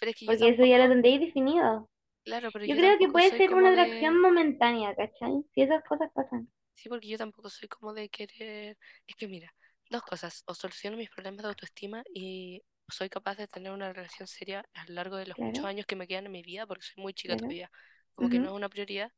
[0.00, 1.88] Pero es que yo Porque eso ya lo tendréis definido.
[2.24, 5.44] claro, pero Yo yo creo que puede ser una atracción de momentánea, ¿cachai?
[5.54, 6.48] Si esas cosas pasan.
[6.72, 8.78] Sí, porque yo tampoco soy como de querer.
[9.06, 9.52] Es que mira,
[9.90, 10.42] dos cosas.
[10.46, 14.84] O soluciono mis problemas de autoestima y soy capaz de tener una relación seria a
[14.86, 17.14] lo largo de los muchos años que me quedan en mi vida, porque soy muy
[17.14, 17.38] chica claro.
[17.38, 17.70] todavía.
[18.14, 19.12] Como que no es una prioridad.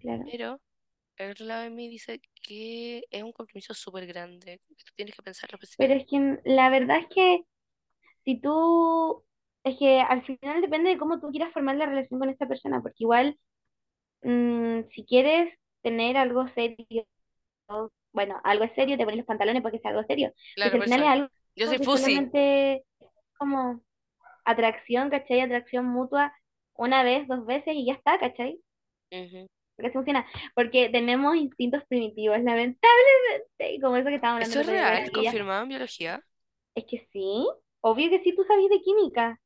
[0.00, 0.24] claro.
[0.30, 0.60] Pero
[1.16, 4.60] el otro lado de mí dice que es un compromiso súper grande.
[4.68, 7.44] Tú tienes que pensarlo Pero es que la verdad es que
[8.24, 9.24] si tú,
[9.64, 12.80] es que al final depende de cómo tú quieras formar la relación con esta persona,
[12.82, 13.38] porque igual,
[14.22, 17.06] mm, si quieres tener algo serio,
[18.12, 20.32] bueno, algo es serio, te pones los pantalones porque sea algo serio.
[20.54, 22.82] Claro, al final es algo Yo soy es
[23.38, 23.80] como
[24.44, 25.40] atracción, ¿cachai?
[25.40, 26.32] Atracción mutua
[26.74, 28.60] una vez, dos veces y ya está, ¿cachai?
[29.12, 29.46] Ujú.
[29.76, 30.26] Porque así funciona.
[30.54, 35.12] Porque tenemos instintos primitivos, lamentablemente, y como eso que estábamos hablando ¿Eso es real?
[35.12, 36.22] ¿Confirmado en biología?
[36.74, 37.48] Es que sí,
[37.80, 39.40] obvio que sí, tú sabes de química.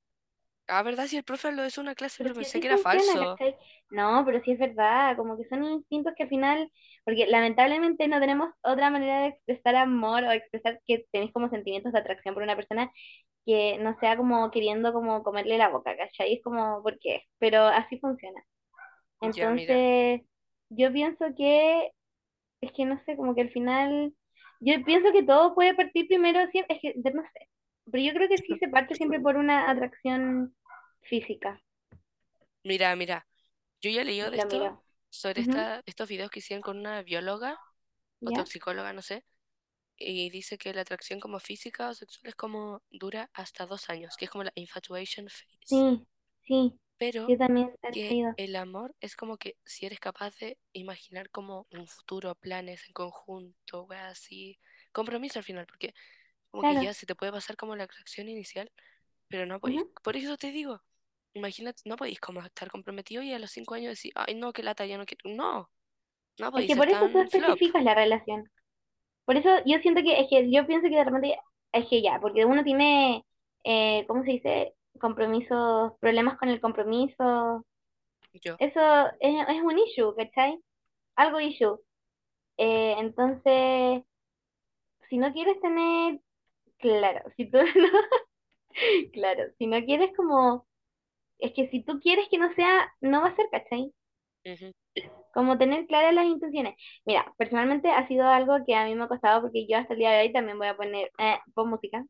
[0.68, 1.06] Ah, ¿verdad?
[1.08, 3.38] Si el profe lo hizo en una clase, Pero pensé que era falso.
[3.38, 3.56] ¿cachai?
[3.90, 6.70] No, pero sí es verdad, como que son instintos que al final,
[7.04, 11.92] porque lamentablemente no tenemos otra manera de expresar amor o expresar que tenéis como sentimientos
[11.92, 12.90] de atracción por una persona
[13.46, 16.34] que no sea como queriendo como comerle la boca, ¿cachai?
[16.34, 17.22] Es como, ¿por qué?
[17.38, 18.42] Pero así funciona.
[19.34, 20.22] Ya, Entonces,
[20.70, 21.90] yo pienso que,
[22.60, 24.14] es que no sé, como que al final,
[24.60, 27.48] yo pienso que todo puede partir primero, siem- es que, no sé,
[27.90, 30.54] pero yo creo que sí se parte siempre por una atracción
[31.02, 31.60] física.
[32.64, 33.26] mira, mira.
[33.82, 34.74] Yo ya leí de Miro, esto,
[35.10, 37.58] sobre esta, estos videos que hicieron con una bióloga
[38.24, 38.32] o ¿Ya?
[38.32, 39.24] toxicóloga, no sé,
[39.98, 44.16] y dice que la atracción como física o sexual es como dura hasta dos años,
[44.16, 45.46] que es como la infatuation phase.
[45.64, 46.06] Sí,
[46.44, 48.34] sí, Pero yo también he que leído.
[48.36, 52.92] el amor es como que si eres capaz de imaginar como un futuro, planes en
[52.94, 54.58] conjunto, así,
[54.92, 55.94] compromiso al final, porque
[56.50, 58.70] como que ya se te puede pasar como la atracción inicial,
[59.28, 60.80] pero no podéis, por eso te digo,
[61.34, 64.62] imagínate, no podéis como estar comprometido y a los cinco años decir, ay no, que
[64.62, 65.70] lata, ya no quiero, no,
[66.38, 68.50] no Es podéis que ser por eso tú especificas la relación.
[69.24, 71.38] Por eso yo siento que, es que yo pienso que de repente,
[71.72, 73.24] es que ya, porque uno tiene,
[73.64, 74.74] eh, ¿cómo se dice?
[75.00, 77.66] Compromisos, problemas con el compromiso.
[78.32, 80.58] yo, Eso es, es un issue, ¿cachai?
[81.16, 81.76] Algo issue.
[82.56, 84.02] Eh, entonces,
[85.10, 86.20] si no quieres tener,
[86.78, 87.88] claro, si tú, no,
[89.12, 90.66] claro, si no quieres como,
[91.38, 93.92] es que si tú quieres que no sea, no va a ser, ¿cachai?
[95.34, 96.76] Como tener claras las intenciones.
[97.04, 99.98] Mira, personalmente ha sido algo que a mí me ha costado porque yo hasta el
[99.98, 102.04] día de hoy también voy a poner eh, pon música.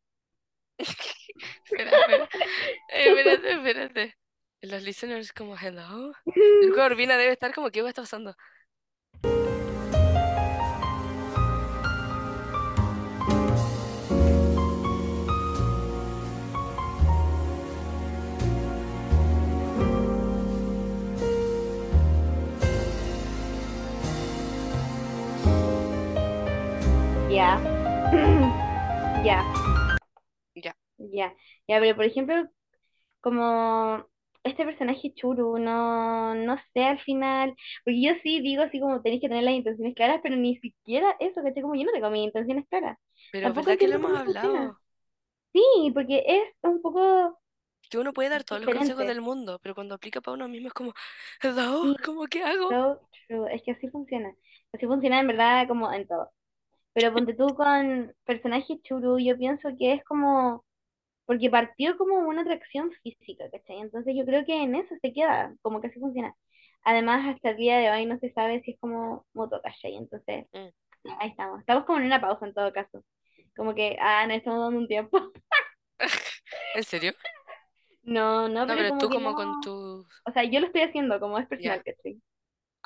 [1.64, 2.28] Espera, espera,
[2.90, 4.14] eh, espérate, espérate.
[4.62, 6.12] Los listeners como, hello,
[6.62, 8.34] el Corvina debe estar como, ¿qué va a estar pasando?
[27.36, 27.60] Ya,
[29.26, 29.48] ya,
[30.54, 31.34] Ya, ya,
[31.68, 32.34] ya, pero por ejemplo,
[33.20, 34.06] como
[34.44, 39.22] este personaje Churu, no, no sé al final, porque yo sí digo así como tenéis
[39.22, 42.24] que tener las intenciones claras, pero ni siquiera eso, que como yo no tengo mis
[42.26, 42.98] intenciones claras.
[43.30, 44.18] pero Tampoco ¿verdad que lo hemos funciona.
[44.18, 44.80] hablado?
[45.52, 45.62] Sí,
[45.94, 47.40] porque es un poco
[47.90, 50.68] que uno puede dar todos los consejos del mundo, pero cuando aplica para uno mismo
[50.68, 50.94] es como,
[51.80, 52.68] Sí, ¿cómo qué hago?
[52.68, 53.48] so true.
[53.54, 54.34] Es que así funciona.
[54.72, 56.30] Así funciona en verdad como en todo.
[56.96, 60.64] Pero ponte tú con personajes churu, yo pienso que es como,
[61.26, 63.80] porque partió como una atracción física, ¿cachai?
[63.80, 66.34] Entonces yo creo que en eso se queda, como que así funciona.
[66.84, 69.94] Además, hasta el día de hoy no se sabe si es como moto, ¿cachai?
[69.96, 71.10] Entonces, Mm.
[71.20, 71.60] ahí estamos.
[71.60, 73.04] Estamos como en una pausa en todo caso.
[73.56, 75.18] Como que, ah, nos estamos dando un tiempo.
[76.74, 77.12] ¿En serio?
[78.04, 79.36] No, no, No, pero pero como tú que como no.
[79.36, 80.06] con tu...
[80.26, 82.20] O sea, yo lo estoy haciendo como es personal, ¿cachai?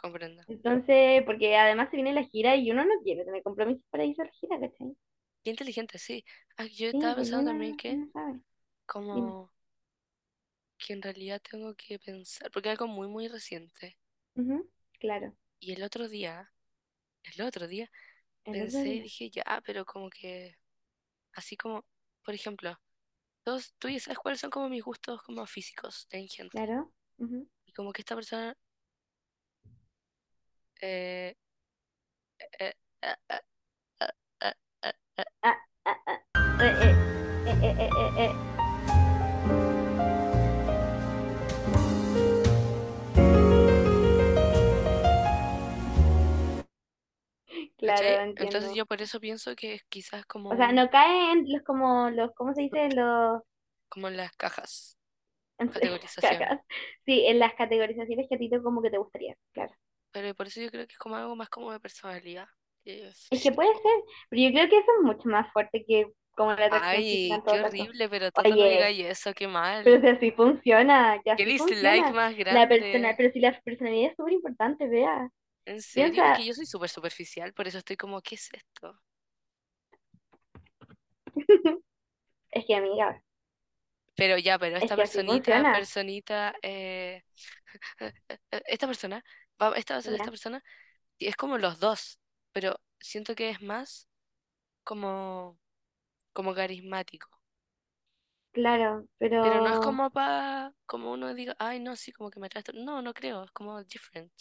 [0.01, 0.43] Comprendo.
[0.47, 4.21] Entonces, porque además se viene la gira y uno no quiere tener compromisos para irse
[4.23, 4.95] a la gira, ¿cachai?
[5.45, 6.25] Qué inteligente, sí.
[6.57, 8.41] Ah, yo Sí, estaba pues pensando también que no sabe.
[9.13, 9.35] Dime.
[9.35, 9.53] como
[10.79, 13.97] que en realidad tengo que pensar, porque algo muy, muy reciente.
[14.35, 14.67] Ujú,
[14.99, 16.53] Claro, Y el otro día,
[17.25, 17.91] el otro día,
[18.45, 20.57] el otro pensé y día, dije, ya, ah, pero como que,
[21.35, 21.85] así como,
[22.25, 22.79] por ejemplo,
[23.45, 26.63] todos, tú ya sabes cuáles son como mis gustos como físicos en gente.
[26.63, 26.93] claro.
[27.19, 27.49] ujú.
[27.67, 28.57] Y como que esta persona...
[30.83, 31.35] eh,
[32.61, 32.75] eh,
[38.19, 38.33] eh.
[47.79, 48.35] Claro.
[48.37, 52.11] Entonces yo por eso pienso que es quizás como O sea, no caen los como
[52.11, 52.91] los, ¿cómo se dice?
[52.91, 53.43] Los
[53.89, 54.97] como en las cajas,
[55.57, 56.39] categorización.
[56.39, 56.61] cacas.
[57.05, 59.75] Sí, en las categorizaciones que a ti te como que te gustaría, claro.
[60.13, 62.49] Pero por eso yo creo que es como algo más como de personalidad.
[63.31, 63.93] es que puede ser,
[64.29, 67.59] pero yo creo que eso es mucho más fuerte que como la atracción Ay, qué
[67.59, 67.61] caso.
[67.61, 69.47] horrible, pero no Oye, digáis eso, qué
[69.83, 70.03] pero mal.
[70.03, 72.15] si así funciona, Qué así dislike funciona.
[72.15, 73.19] más La persona, grande.
[73.19, 75.31] pero si la personalidad es súper importante, vea.
[75.65, 78.49] En serio, es Piensa, que yo soy súper superficial, por eso estoy como, ¿qué es
[78.53, 79.01] esto?
[82.53, 83.23] es que amiga,
[84.17, 87.23] Pero ya, pero es esta que personita, personita, eh,
[88.67, 89.25] esta persona,
[89.61, 90.63] va, esta va a ser esta persona,
[91.19, 92.21] y es como los dos,
[92.53, 94.09] pero siento que es más
[94.85, 95.59] como,
[96.35, 97.29] como carismático.
[98.53, 99.07] claro,
[99.41, 102.47] Pero no es pero como para, como uno diga, ay, no, sí, como que me
[102.47, 102.73] atrae esto".
[102.75, 104.33] No, no creo, es como different.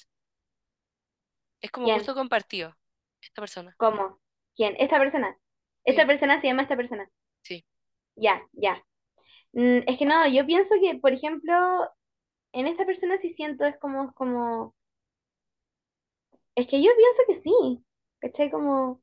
[1.61, 1.93] Es como ¿quién?
[1.93, 2.75] gusto compartido,
[3.21, 3.77] esta persona.
[3.77, 4.19] ¿Cómo?
[4.55, 4.75] ¿Quién?
[4.77, 5.35] Esta persona.
[5.83, 7.09] Esta Sí, persona se llama esta persona.
[7.43, 7.63] sí.
[8.15, 8.83] ya, ya.
[9.53, 11.53] Mm, es que no, yo pienso que, por ejemplo,
[12.53, 14.75] en esta persona sí siento es como, como,
[16.59, 17.83] es que yo pienso que sí,
[18.19, 18.51] ¿cachai?
[18.51, 19.01] Como,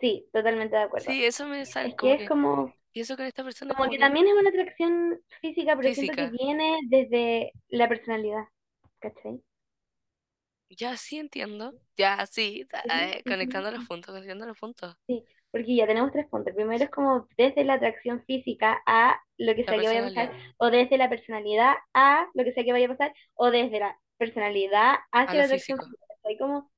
[0.00, 1.10] sí, totalmente de acuerdo.
[1.10, 3.84] Sí, eso me sale, Es que como es que como, pienso con esta persona como
[3.84, 6.44] como que que también es una atracción física, pero siento que física.
[6.44, 8.44] viene desde la personalidad,
[9.00, 9.42] ¿cachai?
[10.70, 11.72] Ya sí entiendo.
[11.96, 14.96] Ya sí, eh, conectando los puntos, conectando los puntos.
[15.06, 16.52] Sí, porque ya tenemos tres puntos.
[16.54, 20.32] Primero es como desde la atracción física a lo que sea que vaya a pasar,
[20.58, 23.98] o desde la personalidad a lo que sea que vaya a pasar, o desde la
[24.16, 26.04] personalidad a hacia lo la atracción física.
[26.24, 26.72] Hay como,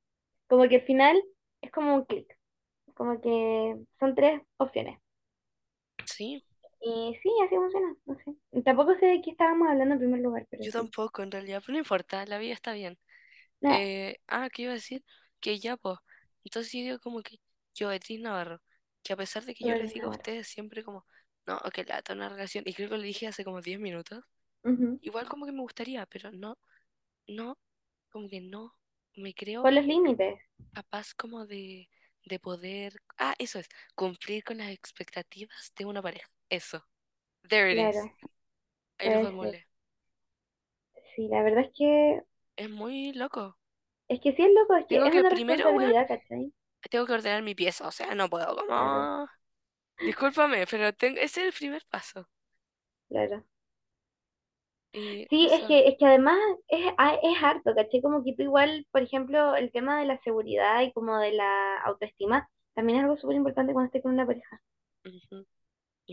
[0.48, 1.22] como que al final
[1.62, 2.38] es como un clic,
[2.94, 4.98] como que son tres opciones.
[6.04, 6.42] Sí,
[6.80, 8.62] Y sí, así funciona, no sé.
[8.64, 10.72] Tampoco sé de qué estábamos hablando en primer lugar, pero yo sí.
[10.72, 12.98] tampoco en realidad, pero no importa, la vida está bien.
[13.60, 15.04] No, Eh, ah, ¿qué iba a decir?
[15.40, 15.98] Que ya, pues.
[16.44, 17.38] Entonces yo digo como que
[17.74, 18.60] yo, Beatriz Navarro,
[19.02, 21.06] que a pesar de que yo les digo a ustedes siempre como,
[21.46, 24.24] no, que lata una relación, y creo que lo dije hace como 10 minutos,
[25.00, 26.58] igual como que me gustaría, pero no,
[27.28, 27.58] no,
[28.10, 28.74] como que no,
[29.16, 30.40] me creo Por los límites,
[30.72, 31.88] capaz como de,
[32.24, 36.28] de poder, ah, eso es, cumplir con las expectativas de una pareja.
[36.48, 36.84] Eso,
[37.48, 38.12] there it is,
[38.98, 39.56] ahí lo puede ser.
[39.56, 39.66] formulé.
[41.14, 42.22] Sí, la verdad es que,
[42.56, 43.56] Es muy loco.
[44.08, 46.52] es que sí es loco, es que Tengo es que una primero, weón, responsabilidad, ¿cachai?
[46.90, 49.28] tengo que ordenar mi pieza, o sea, no puedo Claro, como...
[50.00, 51.18] Discúlpame, pero tengo...
[51.20, 52.28] ese es el primer paso.
[53.08, 53.44] claro.
[55.30, 56.38] Sí, es que, es que además
[56.68, 58.00] es, a- es harto, ¿cachai?
[58.00, 61.78] Como que tú igual, por ejemplo, el tema de la seguridad y como de la
[61.82, 64.60] autoestima, también es algo súper importante cuando estés con una pareja,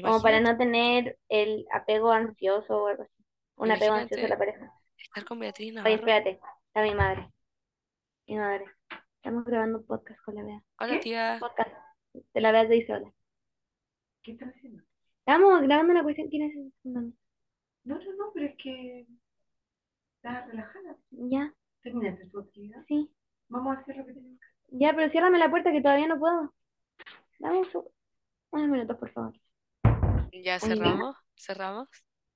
[0.01, 3.23] como para no tener el apego ansioso o algo así,
[3.55, 4.73] un apego ansioso a la pareja.
[4.97, 5.95] estar con Beatriz Oye, Navarro.
[5.95, 7.29] espérate, está mi madre,
[8.27, 8.65] mi madre.
[9.17, 10.61] Estamos grabando un podcast con la Bea.
[10.81, 10.99] Hola ¿Qué?
[10.99, 11.71] tía, Podcast,
[12.13, 13.09] de la Bea te dice hola.
[14.21, 14.83] ¿Qué estás haciendo?
[15.19, 16.71] Estamos grabando una cuestión, ¿quién es ese?
[16.83, 17.01] No,
[17.85, 19.07] no, no, no, pero es que
[20.17, 20.95] estás relajada.
[21.11, 21.53] Ya,
[21.83, 22.83] ¿Terminaste tu actividad?
[22.87, 23.09] sí.
[23.49, 24.79] Vamos a hacer lo que tenemos que hacer.
[24.79, 26.53] Ya, pero ciérrame la puerta que todavía no puedo.
[27.39, 27.91] Dame un seg-
[28.51, 29.33] unos minutos, por favor.
[30.43, 31.87] ya cerramos, cerramos.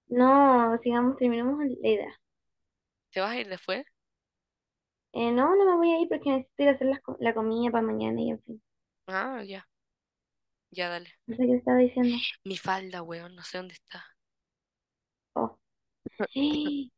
[0.09, 2.13] No, sigamos, terminemos la idea.
[3.11, 3.86] ¿Te vas a ir después?
[5.11, 7.71] Eh, no, no me voy a ir porque necesito ir a hacer co- la comida
[7.71, 8.61] para mañana y en fin.
[9.07, 9.67] Ah, ya,
[10.71, 11.09] ya dale.
[11.28, 12.17] No sé qué estaba diciendo.
[12.43, 14.03] Mi falda, weón, no sé dónde está.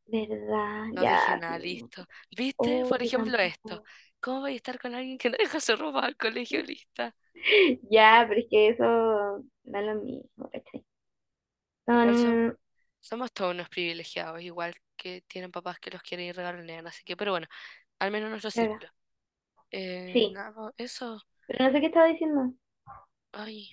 [0.08, 0.86] ¿Verdad?
[0.92, 1.60] No Ya, nada, sí.
[1.60, 2.06] listo.
[2.36, 2.84] ¿Viste?
[2.84, 3.82] Oh, Por ejemplo, esto.
[4.20, 7.16] ¿Cómo voy a estar con alguien que no deja su ropa al colegio lista?
[7.90, 10.86] Ya, pero es que eso da lo mismo, ¿cachai?
[12.16, 12.56] Son,
[13.00, 17.16] somos todos unos privilegiados, igual que tienen papás que los quieren y regalonean, así que,
[17.18, 17.48] pero bueno,
[18.00, 18.90] al menos nuestro círculo.
[19.72, 22.54] Eh, sí, nada, eso, pero no sé qué estaba diciendo.
[23.34, 23.72] ay,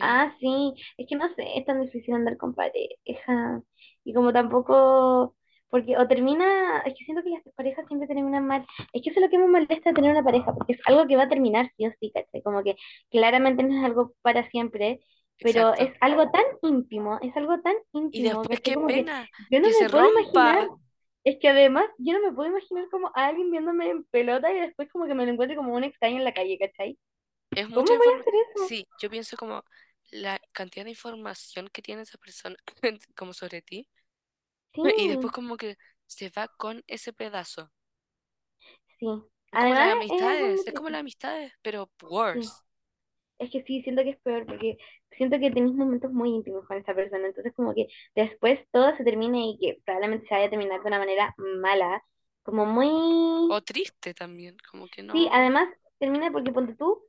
[0.00, 3.62] Ah, sí, es que no sé, es tan difícil andar con pareja.
[4.04, 5.36] Y como tampoco,
[5.68, 8.66] porque o termina, es que siento que las parejas siempre terminan mal.
[8.92, 11.16] Es que eso es lo que me molesta tener una pareja, porque es algo que
[11.16, 12.42] va a terminar sí o sí, ¿cachai?
[12.42, 12.76] Como que
[13.10, 15.00] claramente no es algo para siempre,
[15.42, 17.74] pero es algo tan íntimo, es algo tan
[18.10, 18.62] Y íntimo, después ¿cachai?
[18.62, 20.78] qué Como que pena yo no que me se puedo imaginar, rompa.
[21.24, 24.60] es que además yo no me puedo imaginar como a alguien viéndome en pelota y
[24.60, 26.98] después como que me lo encuentre como un extraño en la calle, ¿cachai?
[27.54, 28.34] Es ¿Cómo mucha información.
[28.54, 29.64] Sí, yo pienso como
[30.10, 32.56] la cantidad de información que tiene esa persona
[33.16, 33.88] como sobre ti
[34.74, 34.82] Sí.
[34.96, 37.72] y después como que se va con ese pedazo.
[38.98, 39.06] Sí,
[39.50, 41.90] Es como además las amistades, es como las amistades, pero
[42.32, 42.62] Sí, worse.
[43.38, 44.78] es que sí, siento que es peor porque
[45.16, 49.04] siento que tenéis momentos muy íntimos con esa persona, entonces como que después todo se
[49.04, 52.04] termine y que probablemente se vaya a terminar de una manera mala,
[52.44, 52.90] como muy...
[53.48, 55.32] O triste también, como que Sí, no.
[55.32, 55.68] además
[55.98, 57.02] termina porque ponte tú,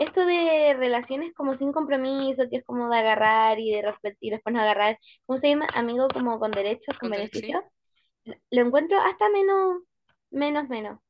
[0.00, 4.30] esto de relaciones como sin compromiso, que es como de agarrar y de respetar y
[4.30, 5.68] después no agarrar, ¿cómo se llama?
[5.74, 7.50] Amigo como con derechos, con derecho, sí.
[7.50, 7.62] beneficios,
[8.50, 9.82] lo encuentro hasta menos,
[10.30, 11.00] menos, menos.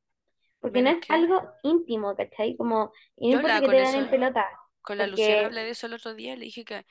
[0.61, 1.09] porque no es que.
[1.09, 2.57] algo íntimo, ¿cachai?
[2.57, 4.47] Como, y no que te vean en pelota,
[4.81, 6.85] con la Luciana porque hablé de eso el otro día, le dije que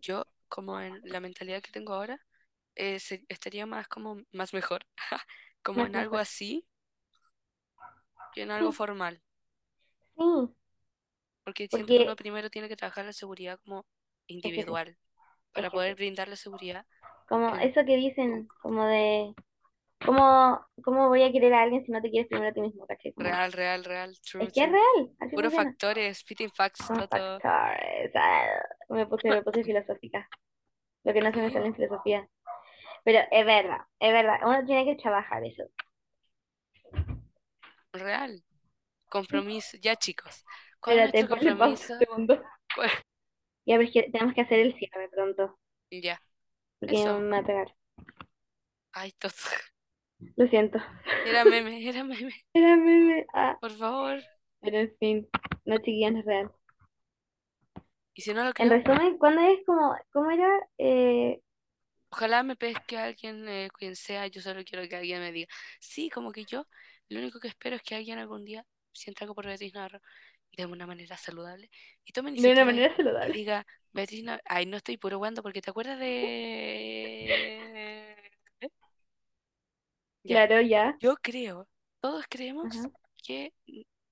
[0.00, 2.20] yo, como en la mentalidad que tengo ahora,
[2.76, 4.86] eh, se- estaría más como más mejor,
[5.62, 6.66] como en algo así
[8.30, 9.20] que en algo Sí, formal,
[10.16, 10.24] sí,
[11.46, 13.86] porque que uno primero tiene que trabajar la seguridad como
[14.42, 14.96] es que individual es
[15.52, 16.86] para que poder brindar la seguridad
[17.28, 19.34] Como eso que dicen, como de,
[20.04, 22.86] ¿cómo, cómo voy a querer a alguien si no te quieres primero a ti mismo.
[23.14, 24.72] Como, Real, real, real, es true, que es true.
[24.72, 25.70] real, así funciona.
[25.70, 27.08] factores, fitting facts, todo.
[27.08, 28.12] factores.
[28.14, 30.28] ah, me puse, me puse filosófica,
[31.04, 32.28] lo que no se me sale en filosofía.
[33.04, 35.64] Pero es verdad, es verdad, uno tiene que trabajar eso.
[37.92, 38.42] real.
[39.08, 39.76] Compromiso.
[39.78, 42.42] Ya, chicos, ¿cuál es Espérate, ponle pausa un segundo.
[42.74, 42.90] ¿Cuál-
[43.66, 45.58] Ya ves que tenemos que hacer el cierre pronto.
[45.90, 46.20] Ya,
[46.80, 47.18] porque eso.
[47.18, 47.74] me va a pegar.
[48.92, 49.32] Ay, todo.
[50.36, 50.78] Lo siento.
[51.26, 52.32] Era meme, era meme.
[52.54, 53.26] Era meme.
[53.34, 54.20] Ah, Por favor.
[54.60, 55.28] pero en fin,
[55.64, 56.50] no chiquillas, no es real.
[58.14, 60.48] Y si no lo En creo, resumen, ¿cuándo es como, cómo era?
[60.78, 61.40] Eh,
[62.08, 64.26] ojalá me pesque alguien, eh, quien sea.
[64.28, 65.48] Yo solo quiero que alguien me diga.
[65.80, 66.66] Sí, como que yo,
[67.10, 70.00] lo único que espero es que alguien algún día sienta algo por Beatriz Navarro
[70.56, 71.70] de una manera saludable
[72.04, 73.30] y tome de una y, manera y saludable.
[73.30, 78.16] diga, Beatriz Navarro, ay, no estoy puro guando porque te acuerdas de...
[80.24, 80.98] Ya, Claro, ya.
[80.98, 81.68] yo creo,
[82.00, 82.90] todos creemos Ajá.
[83.24, 83.52] que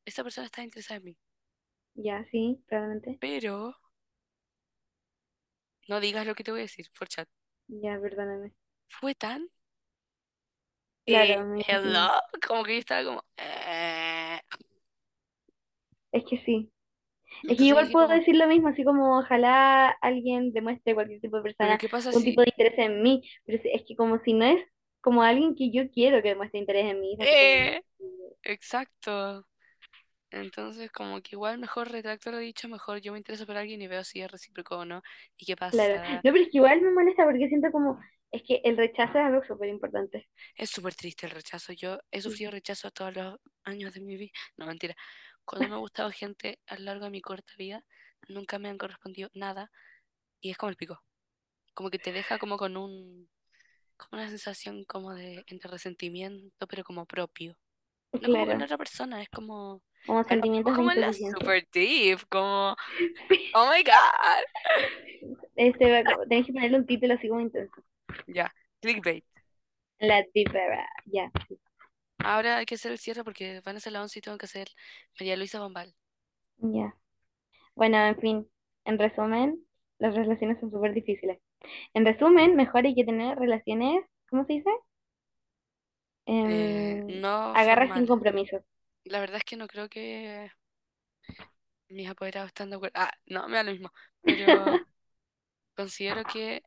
[0.06, 1.16] esa persona está interesada en mí,
[1.96, 3.20] Ya, sí, probablemente.
[3.20, 3.74] pero
[5.88, 7.26] no digas lo que te voy a decir por chat.
[7.68, 8.52] Ya, perdóname.
[8.88, 9.50] Fue tan...
[11.06, 12.10] Eh, Claro, hello, imagino.
[12.46, 13.24] como que yo estaba como...
[13.36, 13.83] eh.
[16.14, 16.70] Es que sí.
[17.48, 21.20] Es que Entonces igual puedo como, decir lo mismo, así como ojalá alguien demuestre cualquier
[21.20, 23.96] tipo de pero persona ¿qué pasa un tipo de interés en mí, pero es que
[23.96, 24.64] como si no es
[25.00, 27.78] como alguien que yo quiero que demuestre interés en mí, es así como...
[27.78, 27.82] Eh,
[28.42, 29.46] exacto.
[30.30, 33.88] Entonces como que igual mejor retracto lo dicho, mejor yo me intereso por alguien y
[33.88, 35.02] veo si es recíproco o no.
[35.38, 36.20] ¿Y qué Claro, pasa?
[36.22, 38.00] no, pero es que igual me molesta porque siento como,
[38.30, 40.28] es que el rechazo es algo súper importante.
[40.56, 41.72] Es súper triste el rechazo.
[41.72, 44.32] Yo he sufrido rechazo todos los años de mi vida.
[44.56, 44.94] No, mentira.
[45.44, 47.84] Cuando me ha gustado gente a lo largo de mi corta vida,
[48.28, 49.70] nunca me han correspondido nada
[50.40, 51.02] y es como el pico.
[51.74, 53.28] Como que te deja como con un,
[53.96, 57.56] como una sensación como de entre resentimiento, pero como propio.
[58.12, 62.76] No como con otra persona, es como, como sentimientos como la super deep, como,
[63.54, 65.30] oh my God.
[65.56, 67.82] Este, tenés que ponerle un título así como intenso.
[68.28, 69.24] Ya, clickbait.
[69.98, 71.30] La típera, ya,
[72.18, 74.46] Ahora hay que hacer el cierre porque van a ser las 11 y tengo que
[74.46, 74.68] hacer
[75.20, 75.94] María Luisa Bombal.
[76.58, 76.94] ya.
[77.76, 78.48] Bueno, en fin,
[78.86, 79.64] en resumen,
[79.98, 81.40] las relaciones son súper difíciles.
[81.94, 84.70] En resumen, mejor hay que tener relaciones, ¿cómo se dice?
[86.44, 88.06] Eh, Em, no agarra sin formal.
[88.06, 88.58] compromiso.
[89.04, 90.50] La verdad es que no creo que
[91.88, 92.94] mis apoderados están de acuerdo.
[92.98, 93.92] Ah, no, me da lo mismo.
[94.24, 94.80] Pero
[95.76, 96.62] considero que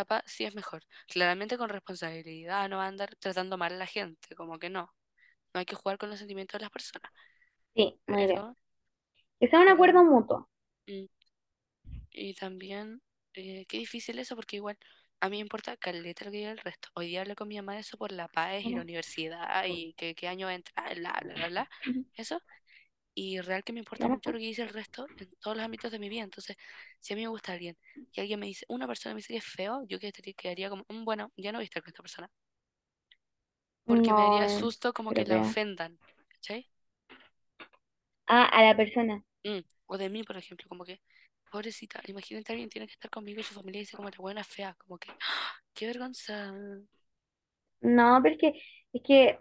[0.00, 0.82] capaz sí es mejor.
[1.08, 4.92] Claramente con responsabilidad, no va a andar tratando mal a la gente, como que no.
[5.54, 7.10] No hay que jugar con los sentimientos de las personas.
[7.74, 8.40] Sí, muy bien.
[8.40, 8.56] Pero,
[9.40, 10.48] Que sea un acuerdo mutuo.
[10.88, 11.06] mm,
[12.12, 13.00] y también,
[13.34, 14.78] eh, qué difícil eso, porque igual
[15.20, 16.88] a mí me importa caleta lo que diga el resto.
[16.94, 19.94] Hoy día hablé con mi mamá de eso por la PAES y la universidad y
[19.94, 21.70] que qué año va a entrar, bla, bla, bla, bla.
[22.14, 22.40] Eso.
[23.20, 25.90] Y real que me importa mucho lo que dice el resto en todos los ámbitos
[25.92, 26.22] de mi vida.
[26.24, 26.56] Entonces,
[27.00, 27.76] si a mí me gusta alguien
[28.12, 31.04] y alguien me dice, una persona me dice que es feo, yo quedaría como, "Mm,
[31.04, 32.30] bueno, ya no voy a estar con esta persona.
[33.88, 35.98] Porque me daría susto como que la ofendan.
[36.28, 36.68] ¿Cachai?
[38.26, 39.22] Ah, a la persona.
[39.44, 41.00] Mm, O de mí, por ejemplo, como que,
[41.50, 44.74] pobrecita, imagínate alguien tiene que estar conmigo y su familia dice como la buena fea,
[44.78, 45.16] como que, ¡ah!
[45.74, 46.52] qué vergüenza.
[47.80, 48.62] No, pero es que,
[48.92, 49.38] es que,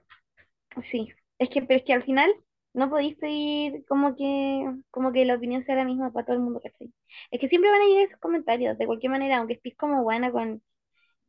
[0.92, 1.10] sí.
[1.40, 2.32] Es que, pero es que al final
[2.78, 6.44] no podéis pedir como que, como que la opinión sea la misma para todo el
[6.44, 6.94] mundo, ¿cachai?
[7.32, 10.32] Es que siempre van a llegar esos comentarios, de cualquier manera, aunque estés como buena
[10.32, 10.64] con,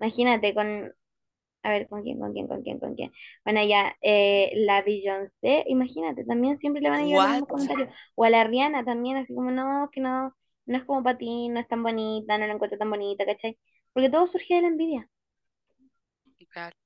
[0.01, 0.93] imagínate, con
[1.63, 3.13] A ver, ¿con quién, con quién, con quién, con quién?
[3.45, 7.91] Bueno, ya, eh, la Beyoncé, imagínate, también siempre le van a llegar los comentarios.
[8.15, 10.35] O a la Rihanna también, así como, no, que no,
[10.67, 13.59] no es como para ti, no es tan bonita, no la encuentro tan bonita, ¿cachai?
[13.93, 15.09] Porque todo surge de la envidia.
[16.51, 16.77] Claro.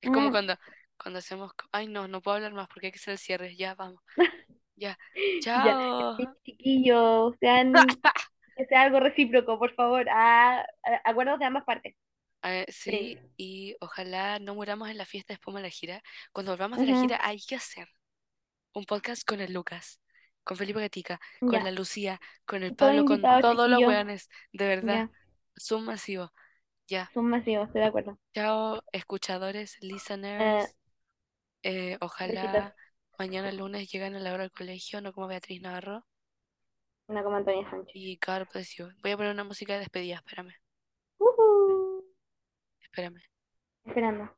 [0.00, 0.56] Es como Mm, cuando,
[1.00, 3.56] cuando hacemos, ay no, no puedo hablar más porque hay que hacer el cierre.
[3.56, 4.00] Ya, vamos.
[4.76, 4.98] Ya.
[5.40, 6.16] ya, Chao.
[6.16, 7.72] sí, chiquillos, sean,
[8.56, 10.04] que sea algo recíproco, por favor.
[10.10, 11.94] Ah, a- acuerdos de ambas partes.
[12.42, 12.90] Eh, Sí.
[12.90, 16.02] sí, y ojalá no muramos en la fiesta después de la gira.
[16.32, 17.88] Cuando volvamos de la gira hay que hacer
[18.72, 20.00] un podcast con el Lucas,
[20.42, 24.66] con Felipe Gatica, con Ya, la Lucía, con el Pablo, con todos los weones, de
[24.66, 25.08] verdad.
[25.08, 25.10] Ya,
[25.56, 26.32] Zoom masivo.
[26.88, 27.10] Ya.
[27.14, 28.18] son masivos, estoy de acuerdo.
[28.34, 30.76] Chao, escuchadores, Eh, listeners.
[31.66, 32.76] Eh, ojalá
[33.18, 36.04] mañana lunes lleguen a la hora del colegio, no como Beatriz Navarro.
[37.06, 37.92] una como Antonia Sánchez.
[37.94, 38.18] Y
[38.52, 38.90] precio.
[39.02, 40.54] Voy a poner una música de despedida, espérame,
[42.82, 43.22] espérame.
[43.86, 44.30] Esperando.